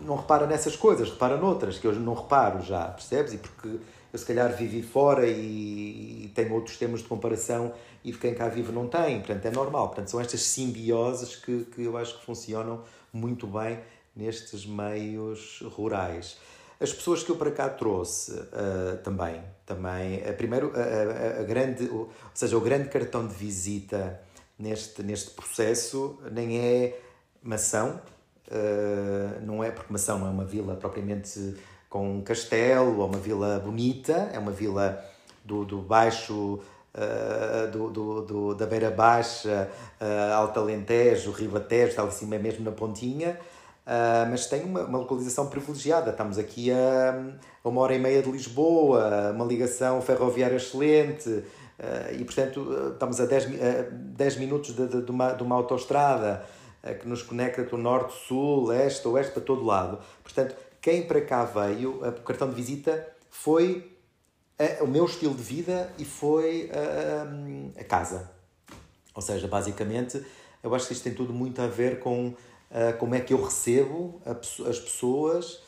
não 0.04 0.16
repara 0.16 0.46
nessas 0.46 0.76
coisas, 0.76 1.10
repara 1.10 1.36
noutras 1.36 1.78
que 1.78 1.86
eu 1.86 1.92
não 1.94 2.14
reparo 2.14 2.62
já, 2.62 2.84
percebes? 2.88 3.32
E 3.32 3.38
porque 3.38 3.78
eu 4.12 4.18
se 4.18 4.24
calhar 4.24 4.54
vivi 4.54 4.82
fora 4.82 5.26
e, 5.26 6.26
e 6.26 6.32
tenho 6.34 6.54
outros 6.54 6.76
temas 6.76 7.00
de 7.00 7.08
comparação 7.08 7.72
e 8.04 8.12
de 8.12 8.18
quem 8.18 8.34
cá 8.34 8.48
vive 8.48 8.70
não 8.70 8.86
tem, 8.86 9.18
portanto 9.18 9.46
é 9.46 9.50
normal. 9.50 9.88
Portanto, 9.88 10.08
são 10.08 10.20
estas 10.20 10.42
simbioses 10.42 11.36
que, 11.36 11.64
que 11.64 11.82
eu 11.82 11.96
acho 11.96 12.18
que 12.18 12.24
funcionam 12.24 12.82
muito 13.12 13.46
bem 13.46 13.80
nestes 14.14 14.66
meios 14.66 15.62
rurais. 15.74 16.38
As 16.80 16.92
pessoas 16.92 17.22
que 17.22 17.30
eu 17.30 17.36
para 17.36 17.50
cá 17.50 17.68
trouxe 17.68 18.32
uh, 18.32 18.98
também, 19.02 19.42
também 19.64 20.18
uh, 20.18 20.34
primeiro 20.36 20.72
a, 20.74 21.38
a, 21.38 21.40
a, 21.40 21.42
grande, 21.44 21.88
ou 21.88 22.10
seja, 22.34 22.56
o 22.56 22.60
grande 22.60 22.88
cartão 22.88 23.26
de 23.26 23.34
visita 23.34 24.20
neste, 24.58 25.02
neste 25.02 25.30
processo 25.30 26.18
nem 26.30 26.58
é 26.58 27.00
mação, 27.42 28.00
Uh, 28.46 29.40
não 29.40 29.64
é 29.64 29.70
porque 29.70 29.90
Mação 29.90 30.18
não 30.18 30.26
é 30.26 30.30
uma 30.30 30.44
vila 30.44 30.76
propriamente 30.76 31.56
com 31.88 32.18
um 32.18 32.22
castelo 32.22 32.98
ou 32.98 33.08
uma 33.08 33.18
vila 33.18 33.58
bonita, 33.58 34.30
é 34.32 34.38
uma 34.38 34.50
vila 34.50 35.02
do, 35.42 35.64
do 35.64 35.78
baixo, 35.78 36.60
uh, 36.94 37.70
do, 37.70 37.90
do, 37.90 38.22
do, 38.22 38.54
da 38.54 38.66
Beira 38.66 38.90
Baixa, 38.90 39.70
uh, 40.00 40.34
Alto 40.34 40.60
Alentejo, 40.60 41.30
Ribatejo, 41.30 41.90
está 41.90 42.02
assim 42.02 42.26
mesmo 42.26 42.64
na 42.64 42.72
pontinha, 42.72 43.38
uh, 43.86 44.30
mas 44.30 44.46
tem 44.46 44.62
uma, 44.64 44.82
uma 44.82 44.98
localização 44.98 45.48
privilegiada. 45.48 46.10
Estamos 46.10 46.38
aqui 46.38 46.70
a, 46.70 47.34
a 47.62 47.68
uma 47.68 47.80
hora 47.80 47.94
e 47.94 47.98
meia 47.98 48.22
de 48.22 48.30
Lisboa, 48.30 49.32
uma 49.34 49.44
ligação 49.44 50.00
ferroviária 50.00 50.56
excelente, 50.56 51.44
e 52.16 52.24
portanto 52.24 52.92
estamos 52.92 53.20
a 53.20 53.26
10, 53.26 53.46
10 53.90 54.36
minutos 54.36 54.76
de, 54.76 54.86
de, 54.86 55.02
de, 55.02 55.10
uma, 55.10 55.32
de 55.32 55.42
uma 55.42 55.56
autoestrada 55.56 56.46
que 57.00 57.08
nos 57.08 57.22
conecta 57.22 57.64
do 57.64 57.76
norte, 57.76 58.14
sul, 58.28 58.66
leste, 58.66 59.08
oeste, 59.08 59.32
para 59.32 59.42
todo 59.42 59.64
lado. 59.64 59.98
Portanto, 60.22 60.54
quem 60.80 61.02
para 61.02 61.20
cá 61.20 61.44
veio, 61.44 61.98
o 62.06 62.12
cartão 62.22 62.48
de 62.48 62.54
visita 62.54 63.08
foi 63.28 63.90
o 64.80 64.86
meu 64.86 65.04
estilo 65.04 65.34
de 65.34 65.42
vida 65.42 65.90
e 65.98 66.04
foi 66.04 66.70
a 67.76 67.84
casa. 67.84 68.30
Ou 69.14 69.22
seja, 69.22 69.46
basicamente, 69.46 70.24
eu 70.62 70.74
acho 70.74 70.88
que 70.88 70.92
isto 70.92 71.04
tem 71.04 71.14
tudo 71.14 71.32
muito 71.32 71.62
a 71.62 71.66
ver 71.66 72.00
com 72.00 72.34
como 72.98 73.14
é 73.14 73.20
que 73.20 73.32
eu 73.32 73.42
recebo 73.42 74.20
as 74.24 74.78
pessoas, 74.78 75.62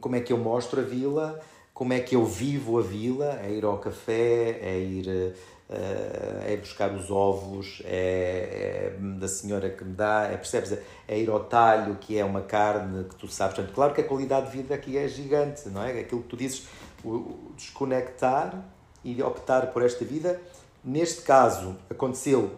como 0.00 0.16
é 0.16 0.20
que 0.20 0.32
eu 0.32 0.38
mostro 0.38 0.80
a 0.80 0.84
vila, 0.84 1.40
como 1.72 1.92
é 1.92 2.00
que 2.00 2.14
eu 2.14 2.24
vivo 2.24 2.78
a 2.78 2.82
vila, 2.82 3.40
é 3.42 3.50
ir 3.50 3.64
ao 3.64 3.78
café, 3.78 4.58
é 4.60 4.78
ir 4.78 5.34
uh, 5.68 6.44
é 6.46 6.56
buscar 6.56 6.92
os 6.92 7.10
ovos, 7.10 7.82
é, 7.84 8.94
é, 8.94 8.98
da 9.18 9.28
senhora 9.28 9.70
que 9.70 9.84
me 9.84 9.94
dá, 9.94 10.24
é, 10.24 10.36
percebes? 10.36 10.78
É 11.06 11.18
ir 11.18 11.28
ao 11.30 11.40
talho, 11.44 11.96
que 12.00 12.18
é 12.18 12.24
uma 12.24 12.42
carne 12.42 13.04
que 13.04 13.16
tu 13.16 13.28
sabes. 13.28 13.56
Portanto, 13.56 13.74
claro 13.74 13.94
que 13.94 14.00
a 14.00 14.04
qualidade 14.04 14.50
de 14.50 14.56
vida 14.56 14.74
aqui 14.74 14.96
é 14.96 15.08
gigante, 15.08 15.68
não 15.68 15.82
é? 15.82 16.00
Aquilo 16.00 16.22
que 16.22 16.28
tu 16.28 16.36
dizes, 16.36 16.66
o 17.04 17.52
desconectar 17.56 18.64
e 19.02 19.20
optar 19.22 19.72
por 19.72 19.82
esta 19.82 20.04
vida. 20.04 20.40
Neste 20.82 21.22
caso, 21.22 21.76
aconteceu 21.90 22.52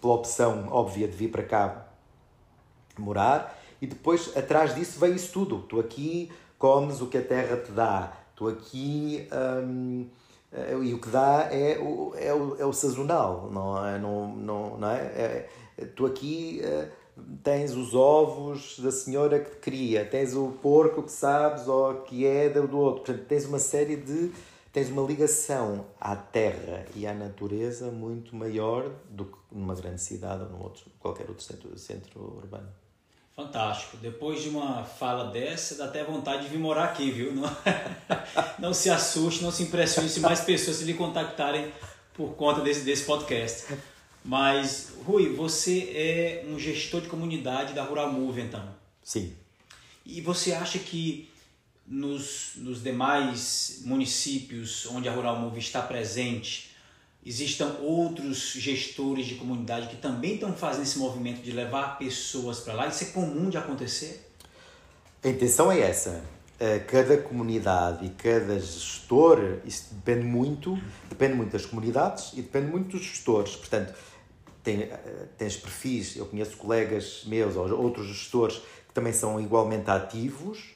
pela 0.00 0.14
opção 0.14 0.68
óbvia 0.70 1.08
de 1.08 1.16
vir 1.16 1.28
para 1.28 1.42
cá 1.42 1.87
morar 3.00 3.58
e 3.80 3.86
depois 3.86 4.36
atrás 4.36 4.74
disso 4.74 4.98
veio 4.98 5.14
isso 5.14 5.32
tudo. 5.32 5.62
Tu 5.62 5.78
aqui 5.78 6.30
comes 6.58 7.00
o 7.00 7.06
que 7.06 7.18
a 7.18 7.22
terra 7.22 7.56
te 7.56 7.70
dá, 7.72 8.12
tu 8.34 8.48
aqui 8.48 9.28
hum, 9.64 10.06
eh, 10.52 10.76
e 10.82 10.94
o 10.94 11.00
que 11.00 11.08
dá 11.08 11.48
é 11.50 11.78
o, 11.78 12.12
é 12.16 12.32
o, 12.32 12.56
é 12.58 12.66
o 12.66 12.72
sazonal, 12.72 13.50
não 13.52 13.86
é? 13.86 13.98
Não, 13.98 14.28
não, 14.34 14.78
não 14.78 14.90
é? 14.90 15.00
é, 15.00 15.48
é 15.76 15.84
tu 15.84 16.06
aqui 16.06 16.60
uh, 16.64 16.88
tens 17.42 17.74
os 17.74 17.94
ovos 17.94 18.78
da 18.78 18.90
senhora 18.90 19.38
que 19.40 19.50
te 19.50 19.56
cria, 19.56 20.04
tens 20.04 20.34
o 20.34 20.48
porco 20.62 21.02
que 21.02 21.12
sabes 21.12 21.68
ou 21.68 22.02
que 22.02 22.26
é 22.26 22.48
do 22.48 22.78
outro, 22.78 23.04
portanto 23.04 23.26
tens 23.26 23.44
uma 23.44 23.58
série 23.58 23.96
de 23.96 24.32
tens 24.72 24.90
uma 24.90 25.02
ligação 25.02 25.86
à 26.00 26.14
terra 26.14 26.86
e 26.94 27.06
à 27.06 27.14
natureza 27.14 27.90
muito 27.90 28.36
maior 28.36 28.90
do 29.10 29.26
que 29.26 29.38
numa 29.50 29.74
grande 29.74 30.00
cidade 30.00 30.44
ou 30.44 30.50
num 30.50 30.62
outro, 30.62 30.90
qualquer 31.00 31.28
outro 31.28 31.42
centro, 31.42 31.76
centro 31.78 32.20
urbano. 32.36 32.68
Fantástico. 33.38 33.96
Depois 33.98 34.42
de 34.42 34.48
uma 34.48 34.82
fala 34.82 35.30
dessa, 35.30 35.76
dá 35.76 35.84
até 35.84 36.02
vontade 36.02 36.42
de 36.42 36.48
vir 36.48 36.58
morar 36.58 36.86
aqui, 36.86 37.08
viu? 37.08 37.32
Não, 37.32 37.56
não 38.58 38.74
se 38.74 38.90
assuste, 38.90 39.44
não 39.44 39.52
se 39.52 39.62
impressione 39.62 40.08
se 40.08 40.18
mais 40.18 40.40
pessoas 40.40 40.78
se 40.78 40.84
lhe 40.84 40.94
contactarem 40.94 41.72
por 42.14 42.34
conta 42.34 42.62
desse, 42.62 42.80
desse 42.80 43.04
podcast. 43.04 43.66
Mas, 44.24 44.92
Rui, 45.06 45.36
você 45.36 45.88
é 45.94 46.46
um 46.48 46.58
gestor 46.58 47.00
de 47.00 47.06
comunidade 47.06 47.74
da 47.74 47.84
Rural 47.84 48.12
Move, 48.12 48.40
então? 48.40 48.74
Sim. 49.04 49.32
E 50.04 50.20
você 50.20 50.50
acha 50.50 50.80
que 50.80 51.30
nos, 51.86 52.54
nos 52.56 52.82
demais 52.82 53.82
municípios 53.84 54.84
onde 54.86 55.08
a 55.08 55.12
Rural 55.12 55.38
Move 55.38 55.60
está 55.60 55.80
presente, 55.80 56.72
existam 57.28 57.76
outros 57.82 58.54
gestores 58.54 59.26
de 59.26 59.34
comunidade 59.34 59.88
que 59.88 59.96
também 59.96 60.34
estão 60.34 60.50
fazendo 60.54 60.84
esse 60.84 60.98
movimento 60.98 61.42
de 61.42 61.52
levar 61.52 61.98
pessoas 61.98 62.60
para 62.60 62.72
lá? 62.72 62.86
Isso 62.86 63.04
é 63.04 63.06
comum 63.08 63.50
de 63.50 63.58
acontecer? 63.58 64.32
A 65.22 65.28
intenção 65.28 65.70
é 65.70 65.78
essa. 65.78 66.24
Eh, 66.58 66.78
cada 66.78 67.18
comunidade 67.18 68.06
e 68.06 68.08
cada 68.08 68.58
gestor, 68.58 69.58
isso 69.66 69.92
depende 69.92 70.24
muito, 70.24 70.78
depende 71.10 71.34
muito 71.34 71.52
das 71.52 71.66
comunidades 71.66 72.32
e 72.32 72.36
depende 72.36 72.70
muito 72.70 72.96
dos 72.96 73.02
gestores. 73.02 73.56
Portanto, 73.56 73.92
tem, 74.64 74.84
eh, 74.84 75.26
tens 75.36 75.54
perfis, 75.54 76.16
eu 76.16 76.24
conheço 76.24 76.56
colegas 76.56 77.24
meus 77.26 77.56
ou 77.56 77.70
outros 77.78 78.06
gestores 78.06 78.56
que 78.56 78.94
também 78.94 79.12
são 79.12 79.38
igualmente 79.38 79.90
ativos, 79.90 80.70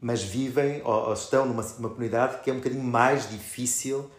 mas 0.00 0.22
vivem 0.22 0.80
ou, 0.82 1.12
estão 1.12 1.44
numa, 1.44 1.62
numa 1.62 1.90
comunidade 1.90 2.42
que 2.42 2.48
é 2.48 2.54
um 2.54 2.56
bocadinho 2.56 2.82
mais 2.82 3.28
difícil 3.28 4.10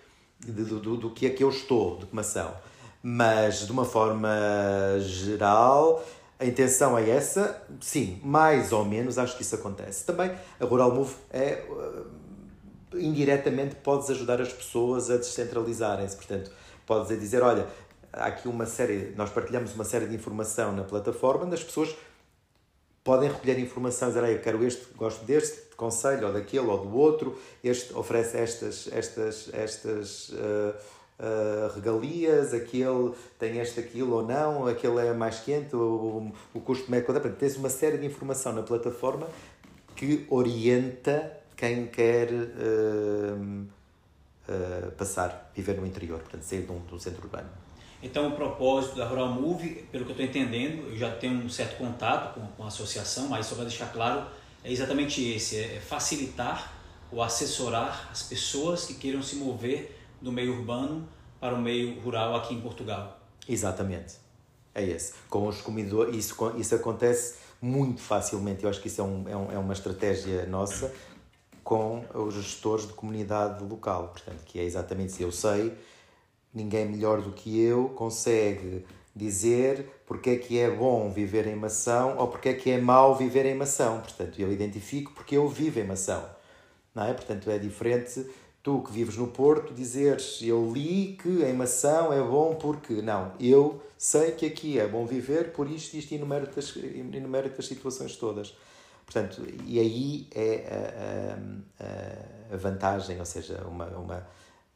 do, 0.45 0.79
do, 0.79 0.97
do 0.97 1.09
que 1.11 1.25
é 1.25 1.29
que 1.29 1.43
eu 1.43 1.49
estou 1.49 1.97
de 1.97 2.05
comação. 2.05 2.53
Mas, 3.03 3.65
de 3.65 3.71
uma 3.71 3.85
forma 3.85 4.29
geral, 4.99 6.03
a 6.39 6.45
intenção 6.45 6.97
é 6.97 7.09
essa, 7.09 7.61
sim, 7.79 8.19
mais 8.23 8.71
ou 8.71 8.85
menos 8.85 9.17
acho 9.17 9.35
que 9.35 9.41
isso 9.41 9.55
acontece. 9.55 10.05
Também 10.05 10.31
a 10.59 10.65
Rural 10.65 10.93
Move 10.93 11.13
é 11.31 11.63
indiretamente 12.93 13.75
podes 13.75 14.09
ajudar 14.09 14.41
as 14.41 14.51
pessoas 14.51 15.09
a 15.09 15.17
descentralizarem-se, 15.17 16.15
portanto, 16.15 16.51
podes 16.85 17.17
dizer, 17.19 17.41
olha, 17.41 17.67
há 18.11 18.25
aqui 18.25 18.47
uma 18.47 18.65
série, 18.65 19.13
nós 19.15 19.29
partilhamos 19.29 19.73
uma 19.73 19.83
série 19.83 20.07
de 20.07 20.15
informação 20.15 20.73
na 20.73 20.83
plataforma 20.83 21.45
onde 21.45 21.55
as 21.55 21.63
pessoas 21.63 21.95
podem 23.03 23.29
recolher 23.29 23.59
informação 23.59 24.09
e 24.09 24.13
dizer, 24.13 24.29
eu 24.29 24.39
quero 24.39 24.63
este, 24.65 24.85
gosto 24.95 25.25
deste 25.25 25.75
conselho, 25.75 26.27
ou 26.27 26.33
daquele, 26.33 26.67
ou 26.67 26.77
do 26.77 26.95
outro, 26.95 27.37
este 27.63 27.93
oferece 27.93 28.37
estas, 28.37 28.87
estas, 28.91 29.49
estas 29.53 30.29
uh, 30.29 30.75
uh, 31.19 31.73
regalias, 31.73 32.53
aquele 32.53 33.13
tem 33.39 33.57
este, 33.57 33.79
aquilo 33.79 34.17
ou 34.17 34.23
não, 34.23 34.67
aquele 34.67 35.07
é 35.07 35.13
mais 35.13 35.39
quente, 35.39 35.75
o, 35.75 36.31
o 36.53 36.61
custo 36.61 36.89
médio, 36.91 37.07
portanto, 37.07 37.35
tens 37.37 37.57
uma 37.57 37.69
série 37.69 37.97
de 37.97 38.05
informação 38.05 38.53
na 38.53 38.61
plataforma 38.61 39.27
que 39.95 40.25
orienta 40.29 41.37
quem 41.55 41.87
quer 41.87 42.29
uh, 42.31 43.67
passar, 44.97 45.51
viver 45.55 45.77
no 45.77 45.87
interior, 45.87 46.19
portanto, 46.19 46.43
sair 46.43 46.63
de 46.63 46.71
um, 46.71 46.79
de 46.79 46.93
um 46.93 46.99
centro 46.99 47.23
urbano. 47.23 47.49
Então, 48.03 48.29
o 48.29 48.31
propósito 48.31 48.95
da 48.95 49.05
Rural 49.05 49.29
Move, 49.29 49.85
pelo 49.91 50.05
que 50.05 50.11
eu 50.11 50.15
estou 50.15 50.25
entendendo, 50.25 50.89
eu 50.89 50.97
já 50.97 51.11
tenho 51.11 51.33
um 51.33 51.49
certo 51.49 51.77
contato 51.77 52.33
com, 52.33 52.47
com 52.47 52.63
a 52.63 52.67
associação, 52.67 53.27
mas 53.27 53.45
só 53.45 53.55
para 53.55 53.65
deixar 53.65 53.91
claro, 53.91 54.25
é 54.63 54.71
exatamente 54.71 55.23
esse: 55.23 55.57
é 55.57 55.79
facilitar 55.79 56.73
ou 57.11 57.21
assessorar 57.21 58.09
as 58.11 58.23
pessoas 58.23 58.85
que 58.85 58.95
queiram 58.95 59.21
se 59.21 59.35
mover 59.35 59.97
do 60.21 60.31
meio 60.31 60.57
urbano 60.57 61.07
para 61.39 61.53
o 61.53 61.61
meio 61.61 61.99
rural 61.99 62.35
aqui 62.35 62.53
em 62.53 62.61
Portugal. 62.61 63.19
Exatamente. 63.47 64.15
É 64.73 64.83
esse. 64.83 65.13
Com 65.29 65.47
os 65.47 65.61
comedores, 65.61 66.15
isso, 66.15 66.35
isso 66.57 66.75
acontece 66.75 67.35
muito 67.61 68.01
facilmente. 68.01 68.63
Eu 68.63 68.69
acho 68.69 68.79
que 68.79 68.87
isso 68.87 69.01
é, 69.01 69.03
um, 69.03 69.29
é, 69.29 69.35
um, 69.35 69.51
é 69.51 69.57
uma 69.57 69.73
estratégia 69.73 70.45
nossa 70.45 70.93
com 71.63 72.05
os 72.13 72.33
gestores 72.33 72.87
de 72.87 72.93
comunidade 72.93 73.63
local. 73.63 74.09
Portanto, 74.09 74.43
que 74.45 74.59
é 74.59 74.63
exatamente 74.63 75.11
isso. 75.11 75.23
Eu 75.23 75.31
sei 75.31 75.73
ninguém 76.53 76.85
melhor 76.85 77.21
do 77.21 77.31
que 77.31 77.59
eu 77.59 77.89
consegue 77.89 78.85
dizer 79.15 80.01
porque 80.05 80.31
é 80.31 80.35
que 80.37 80.59
é 80.59 80.69
bom 80.69 81.09
viver 81.09 81.47
em 81.47 81.55
Mação 81.55 82.17
ou 82.17 82.27
porque 82.27 82.49
é 82.49 82.53
que 82.53 82.71
é 82.71 82.79
mau 82.79 83.15
viver 83.15 83.45
em 83.45 83.55
Mação. 83.55 84.01
Portanto, 84.01 84.39
eu 84.39 84.51
identifico 84.51 85.11
porque 85.13 85.37
eu 85.37 85.47
vivo 85.47 85.79
em 85.79 85.85
Mação. 85.85 86.23
Não 86.93 87.05
é? 87.05 87.13
Portanto, 87.13 87.49
é 87.49 87.57
diferente 87.57 88.25
tu 88.63 88.81
que 88.81 88.91
vives 88.91 89.17
no 89.17 89.27
Porto 89.27 89.73
dizeres 89.73 90.39
eu 90.41 90.71
li 90.71 91.17
que 91.21 91.43
em 91.43 91.53
Mação 91.53 92.13
é 92.13 92.21
bom 92.21 92.55
porque... 92.55 93.01
Não, 93.01 93.33
eu 93.39 93.81
sei 93.97 94.31
que 94.31 94.45
aqui 94.45 94.79
é 94.79 94.87
bom 94.87 95.05
viver 95.05 95.51
por 95.51 95.69
isto, 95.69 95.95
isto 95.95 96.11
e 96.11 96.15
enumero 96.15 96.49
as 97.57 97.65
situações 97.65 98.15
todas. 98.15 98.55
Portanto, 99.05 99.45
e 99.65 99.79
aí 99.79 100.27
é 100.33 101.37
a, 101.79 101.83
a, 101.83 102.55
a 102.55 102.57
vantagem, 102.57 103.19
ou 103.19 103.25
seja, 103.25 103.61
uma, 103.67 103.85
uma 103.87 104.27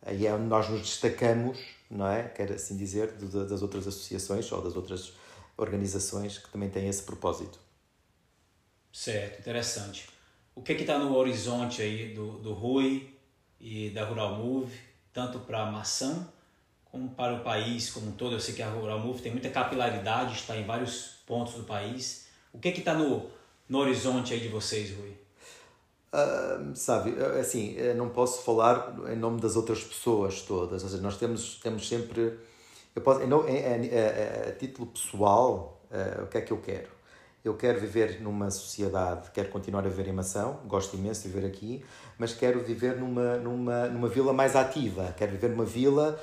aí 0.05 0.27
é 0.27 0.33
onde 0.33 0.45
nós 0.45 0.69
nos 0.69 0.81
destacamos, 0.81 1.59
não 1.89 2.07
é? 2.07 2.29
Quer 2.29 2.51
assim 2.53 2.77
dizer, 2.77 3.11
das 3.11 3.61
outras 3.61 3.87
associações 3.87 4.49
ou 4.51 4.61
das 4.61 4.75
outras 4.75 5.13
organizações 5.57 6.37
que 6.37 6.49
também 6.49 6.69
têm 6.69 6.87
esse 6.87 7.03
propósito. 7.03 7.59
Certo, 8.93 9.39
interessante. 9.39 10.07
O 10.53 10.61
que 10.61 10.71
é 10.71 10.75
está 10.75 10.97
no 10.97 11.13
horizonte 11.15 11.81
aí 11.81 12.13
do, 12.13 12.37
do 12.39 12.53
Rui 12.53 13.13
e 13.59 13.89
da 13.89 14.05
Rural 14.05 14.35
Move, 14.35 14.73
tanto 15.11 15.39
para 15.39 15.63
a 15.63 15.71
maçã 15.71 16.27
como 16.85 17.09
para 17.09 17.33
o 17.33 17.43
país 17.43 17.89
como 17.89 18.07
um 18.07 18.11
todo? 18.13 18.35
Eu 18.35 18.39
sei 18.39 18.53
que 18.53 18.61
a 18.61 18.69
Rural 18.69 18.99
Move 18.99 19.21
tem 19.21 19.31
muita 19.31 19.49
capilaridade, 19.49 20.35
está 20.35 20.55
em 20.55 20.63
vários 20.63 21.17
pontos 21.25 21.55
do 21.55 21.63
país. 21.63 22.27
O 22.53 22.59
que 22.59 22.69
é 22.69 22.71
está 22.71 22.93
no, 22.93 23.29
no 23.67 23.79
horizonte 23.79 24.33
aí 24.33 24.39
de 24.39 24.47
vocês, 24.47 24.95
Rui? 24.95 25.24
Sabe, 26.75 27.15
assim, 27.39 27.75
não 27.95 28.09
posso 28.09 28.43
falar 28.43 28.95
em 29.11 29.15
nome 29.15 29.41
das 29.41 29.55
outras 29.55 29.83
pessoas 29.83 30.41
todas. 30.41 30.83
Ou 30.83 30.89
seja, 30.89 31.01
nós 31.01 31.17
temos, 31.17 31.59
temos 31.61 31.87
sempre. 31.87 32.37
Eu 32.95 33.01
posso, 33.01 33.21
em, 33.21 33.29
a, 33.33 34.51
título 34.53 34.87
pessoal, 34.87 35.81
uh, 35.91 36.23
o 36.23 36.27
que 36.27 36.37
é 36.37 36.41
que 36.41 36.53
eu 36.53 36.57
quero? 36.57 36.95
Eu 37.45 37.55
quero 37.55 37.79
viver 37.79 38.19
numa 38.21 38.49
sociedade, 38.49 39.29
quero 39.31 39.49
continuar 39.49 39.85
a 39.85 39.89
viver 39.89 40.07
em 40.07 40.13
Mação, 40.13 40.61
gosto 40.65 40.95
imenso 40.95 41.21
de 41.21 41.27
viver 41.27 41.45
aqui, 41.45 41.85
mas 42.17 42.33
quero 42.33 42.59
viver 42.63 42.97
numa, 42.97 43.37
numa, 43.37 43.87
numa 43.87 44.07
vila 44.07 44.33
mais 44.33 44.55
ativa. 44.55 45.13
Quero 45.15 45.33
viver 45.33 45.49
numa 45.49 45.63
vila 45.63 46.19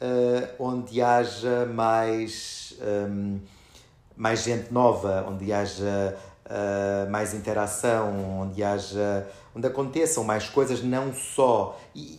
uh, 0.00 0.64
onde 0.64 1.02
haja 1.02 1.66
mais, 1.66 2.78
um, 2.80 3.40
mais 4.16 4.44
gente 4.44 4.72
nova, 4.72 5.26
onde 5.28 5.52
haja 5.52 6.16
uh, 6.50 7.10
mais 7.10 7.32
interação, 7.32 8.40
onde 8.40 8.62
haja, 8.62 9.26
onde 9.54 9.66
aconteçam 9.66 10.24
mais 10.24 10.48
coisas, 10.48 10.82
não 10.82 11.14
só 11.14 11.78
e, 11.94 12.18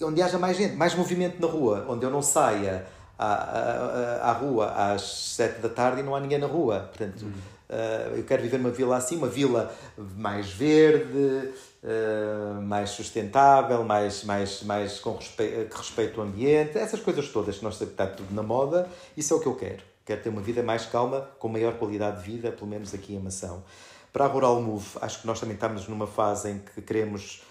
e 0.00 0.04
onde 0.04 0.22
haja 0.22 0.38
mais 0.38 0.56
gente, 0.56 0.74
mais 0.74 0.94
movimento 0.94 1.40
na 1.40 1.46
rua, 1.46 1.84
onde 1.88 2.04
eu 2.04 2.10
não 2.10 2.22
saia 2.22 2.86
à, 3.18 3.32
à, 3.32 4.30
à 4.30 4.32
rua 4.32 4.72
às 4.72 5.02
sete 5.34 5.60
da 5.60 5.68
tarde 5.68 6.00
e 6.00 6.02
não 6.02 6.14
há 6.14 6.20
ninguém 6.20 6.38
na 6.38 6.46
rua. 6.46 6.80
Portanto, 6.80 7.22
uhum. 7.22 7.30
uh, 7.70 8.16
eu 8.16 8.24
quero 8.24 8.42
viver 8.42 8.58
numa 8.58 8.70
vila 8.70 8.96
assim, 8.96 9.16
uma 9.16 9.28
vila 9.28 9.72
mais 10.16 10.50
verde, 10.50 11.52
uh, 11.82 12.60
mais 12.62 12.90
sustentável, 12.90 13.84
mais, 13.84 14.24
mais, 14.24 14.62
mais 14.62 14.98
com 14.98 15.14
respeito, 15.16 15.70
que 15.70 15.76
respeite 15.76 16.18
o 16.18 16.22
ambiente, 16.22 16.78
essas 16.78 17.00
coisas 17.00 17.28
todas 17.28 17.58
que 17.58 17.64
nós 17.64 17.80
está 17.80 18.06
tudo 18.06 18.34
na 18.34 18.42
moda, 18.42 18.88
isso 19.16 19.34
é 19.34 19.36
o 19.36 19.40
que 19.40 19.46
eu 19.46 19.54
quero. 19.54 19.95
Quero 20.06 20.22
ter 20.22 20.28
uma 20.28 20.40
vida 20.40 20.62
mais 20.62 20.86
calma, 20.86 21.28
com 21.40 21.48
maior 21.48 21.74
qualidade 21.74 22.22
de 22.22 22.30
vida, 22.30 22.52
pelo 22.52 22.68
menos 22.68 22.94
aqui 22.94 23.16
em 23.16 23.18
Mação. 23.18 23.64
Para 24.12 24.24
a 24.24 24.28
Rural 24.28 24.62
Move, 24.62 24.86
acho 25.02 25.20
que 25.20 25.26
nós 25.26 25.40
também 25.40 25.56
estamos 25.56 25.88
numa 25.88 26.06
fase 26.06 26.48
em 26.48 26.58
que 26.60 26.80
queremos 26.80 27.42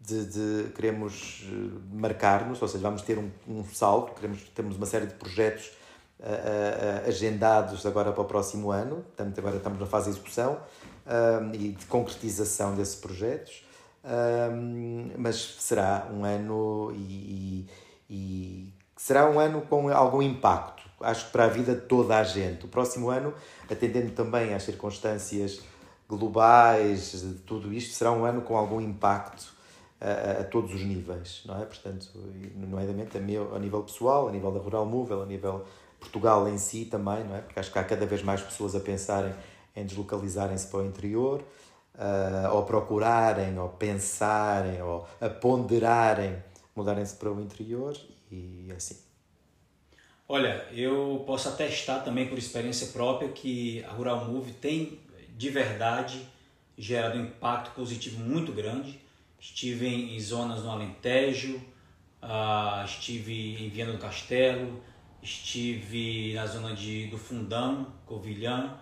de, 0.00 0.26
de 0.26 0.70
queremos 0.72 1.44
eh, 1.46 1.78
marcar-nos, 1.92 2.60
ou 2.60 2.66
seja, 2.66 2.82
vamos 2.82 3.02
ter 3.02 3.18
um, 3.18 3.30
um 3.46 3.64
salto, 3.64 4.14
queremos, 4.14 4.42
temos 4.52 4.76
uma 4.76 4.86
série 4.86 5.06
de 5.06 5.14
projetos 5.14 5.66
uh, 6.18 6.24
uh, 6.24 7.08
agendados 7.08 7.86
agora 7.86 8.10
para 8.10 8.22
o 8.22 8.24
próximo 8.24 8.72
ano, 8.72 9.04
Estamos 9.10 9.38
agora 9.38 9.56
estamos 9.56 9.78
na 9.78 9.86
fase 9.86 10.06
de 10.06 10.16
execução 10.16 10.54
uh, 11.06 11.54
e 11.54 11.72
de 11.72 11.86
concretização 11.86 12.74
desses 12.74 12.96
projetos, 12.96 13.62
mas 15.18 15.36
será 15.58 16.08
um 16.10 16.24
ano 16.24 16.90
e, 16.94 17.68
e, 18.08 18.14
e 18.14 18.74
será 18.96 19.28
um 19.30 19.38
ano 19.38 19.60
com 19.62 19.90
algum 19.90 20.22
impacto 20.22 20.89
acho 21.00 21.26
que 21.26 21.32
para 21.32 21.44
a 21.44 21.48
vida 21.48 21.74
de 21.74 21.82
toda 21.82 22.18
a 22.18 22.24
gente. 22.24 22.64
O 22.64 22.68
próximo 22.68 23.10
ano, 23.10 23.32
atendendo 23.70 24.10
também 24.12 24.54
às 24.54 24.62
circunstâncias 24.62 25.60
globais 26.08 27.12
de 27.12 27.34
tudo 27.46 27.72
isto, 27.72 27.94
será 27.94 28.12
um 28.12 28.24
ano 28.24 28.42
com 28.42 28.56
algum 28.56 28.80
impacto 28.80 29.52
a, 30.00 30.40
a, 30.40 30.44
todos 30.44 30.74
os 30.74 30.82
níveis, 30.82 31.42
não 31.46 31.60
é? 31.60 31.64
Portanto, 31.64 32.08
nomeadamente 32.56 33.16
a, 33.16 33.20
meu, 33.20 33.54
a 33.54 33.58
nível 33.58 33.82
pessoal, 33.82 34.28
a 34.28 34.32
nível 34.32 34.50
da 34.50 34.60
Rural 34.60 34.86
Move, 34.86 35.12
a 35.12 35.26
nível 35.26 35.64
Portugal 35.98 36.48
em 36.48 36.58
si 36.58 36.86
também, 36.86 37.22
não 37.24 37.36
é? 37.36 37.40
Porque 37.40 37.60
acho 37.60 37.70
que 37.70 37.78
há 37.78 37.84
cada 37.84 38.06
vez 38.06 38.22
mais 38.22 38.40
pessoas 38.40 38.74
a 38.74 38.80
pensarem 38.80 39.34
em 39.76 39.84
deslocalizarem-se 39.84 40.66
para 40.66 40.80
o 40.80 40.86
interior, 40.86 41.42
uh, 41.94 42.54
ou 42.54 42.64
procurarem, 42.64 43.58
ou 43.58 43.68
pensarem, 43.68 44.82
ou 44.82 45.06
a 45.20 45.28
ponderarem 45.28 46.42
mudarem-se 46.74 47.14
para 47.16 47.30
o 47.30 47.40
interior 47.40 47.96
e 48.30 48.72
assim. 48.74 49.09
Olha, 50.32 50.64
eu 50.70 51.24
posso 51.26 51.48
atestar 51.48 52.04
também 52.04 52.28
por 52.28 52.38
experiência 52.38 52.86
própria 52.92 53.30
que 53.30 53.82
a 53.82 53.90
Rural 53.90 54.26
Move 54.26 54.52
tem 54.52 55.00
de 55.36 55.50
verdade 55.50 56.24
gerado 56.78 57.18
um 57.18 57.24
impacto 57.24 57.72
positivo 57.74 58.20
muito 58.20 58.52
grande. 58.52 59.00
Estive 59.40 59.88
em, 59.88 60.20
zonas 60.20 60.62
no 60.62 60.70
Alentejo, 60.70 61.56
uh, 62.22 62.84
estive 62.84 63.60
em 63.60 63.68
Viana 63.70 63.90
do 63.90 63.98
Castelo, 63.98 64.80
estive 65.20 66.32
na 66.34 66.46
zona 66.46 66.76
de, 66.76 67.08
do 67.08 67.18
Fundão, 67.18 67.88
Covilhã, 68.06 68.78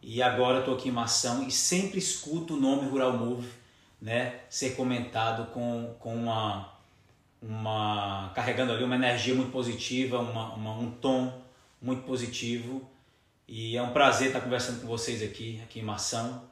e 0.00 0.22
agora 0.22 0.60
estou 0.60 0.76
aqui 0.76 0.90
em 0.90 0.92
Mação 0.92 1.44
e 1.44 1.50
sempre 1.50 1.98
escuto 1.98 2.54
o 2.54 2.60
nome 2.60 2.88
Rural 2.88 3.18
Move 3.18 3.48
né, 4.00 4.42
ser 4.48 4.76
comentado 4.76 5.50
com, 5.50 5.92
com 5.98 6.14
uma 6.14 6.72
uma 7.46 8.32
carregando 8.34 8.72
ali 8.72 8.84
uma 8.84 8.94
energia 8.94 9.34
muito 9.34 9.50
positiva, 9.50 10.18
uma, 10.18 10.54
uma, 10.54 10.72
um 10.78 10.90
tom 10.90 11.42
muito 11.80 12.02
positivo. 12.02 12.82
E 13.46 13.76
é 13.76 13.82
um 13.82 13.92
prazer 13.92 14.28
estar 14.28 14.40
conversando 14.40 14.80
com 14.80 14.86
vocês 14.86 15.22
aqui, 15.22 15.60
aqui 15.62 15.80
em 15.80 15.82
Mação. 15.82 16.42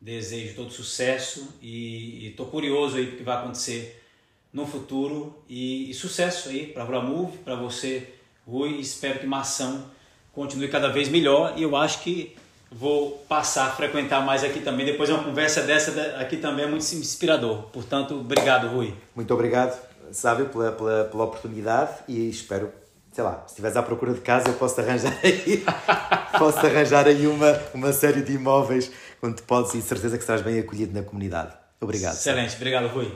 Desejo 0.00 0.54
todo 0.54 0.70
sucesso 0.70 1.54
e 1.60 2.28
estou 2.28 2.46
curioso 2.46 2.96
aí 2.96 3.04
o 3.04 3.16
que 3.16 3.22
vai 3.22 3.36
acontecer 3.38 4.04
no 4.52 4.66
futuro 4.66 5.42
e, 5.48 5.90
e 5.90 5.94
sucesso 5.94 6.50
aí 6.50 6.66
para 6.66 6.84
a 6.84 7.00
Move, 7.00 7.38
para 7.38 7.56
você, 7.56 8.14
Rui. 8.46 8.78
Espero 8.78 9.18
que 9.18 9.26
Mação 9.26 9.90
continue 10.32 10.68
cada 10.68 10.88
vez 10.88 11.08
melhor 11.08 11.54
e 11.56 11.62
eu 11.62 11.74
acho 11.74 12.02
que 12.02 12.36
vou 12.70 13.12
passar 13.26 13.68
a 13.68 13.70
frequentar 13.70 14.24
mais 14.24 14.44
aqui 14.44 14.60
também. 14.60 14.84
Depois 14.84 15.08
uma 15.08 15.24
conversa 15.24 15.62
dessa 15.62 16.18
aqui 16.18 16.36
também 16.36 16.66
é 16.66 16.68
muito 16.68 16.84
inspirador. 16.84 17.62
Portanto, 17.72 18.20
obrigado, 18.20 18.68
Rui. 18.68 18.94
Muito 19.14 19.32
obrigado 19.32 19.85
sabe, 20.12 20.44
pela, 20.46 20.72
pela, 20.72 21.04
pela 21.04 21.24
oportunidade 21.24 21.92
e 22.08 22.28
espero, 22.28 22.72
sei 23.12 23.24
lá, 23.24 23.42
se 23.46 23.52
estiveres 23.52 23.76
à 23.76 23.82
procura 23.82 24.12
de 24.12 24.20
casa, 24.20 24.48
eu 24.48 24.54
posso 24.54 24.80
arranjar 24.80 25.18
aí, 25.22 25.64
posso 26.38 26.58
arranjar 26.58 27.06
aí 27.06 27.26
uma, 27.26 27.60
uma 27.74 27.92
série 27.92 28.22
de 28.22 28.32
imóveis 28.32 28.90
onde 29.22 29.42
podes 29.42 29.74
e 29.74 29.82
certeza 29.82 30.16
que 30.16 30.22
estás 30.22 30.42
bem 30.42 30.58
acolhido 30.58 30.92
na 30.92 31.04
comunidade. 31.04 31.52
Obrigado. 31.80 32.14
Excelente, 32.14 32.56
obrigado, 32.56 32.88
Rui. 32.88 33.12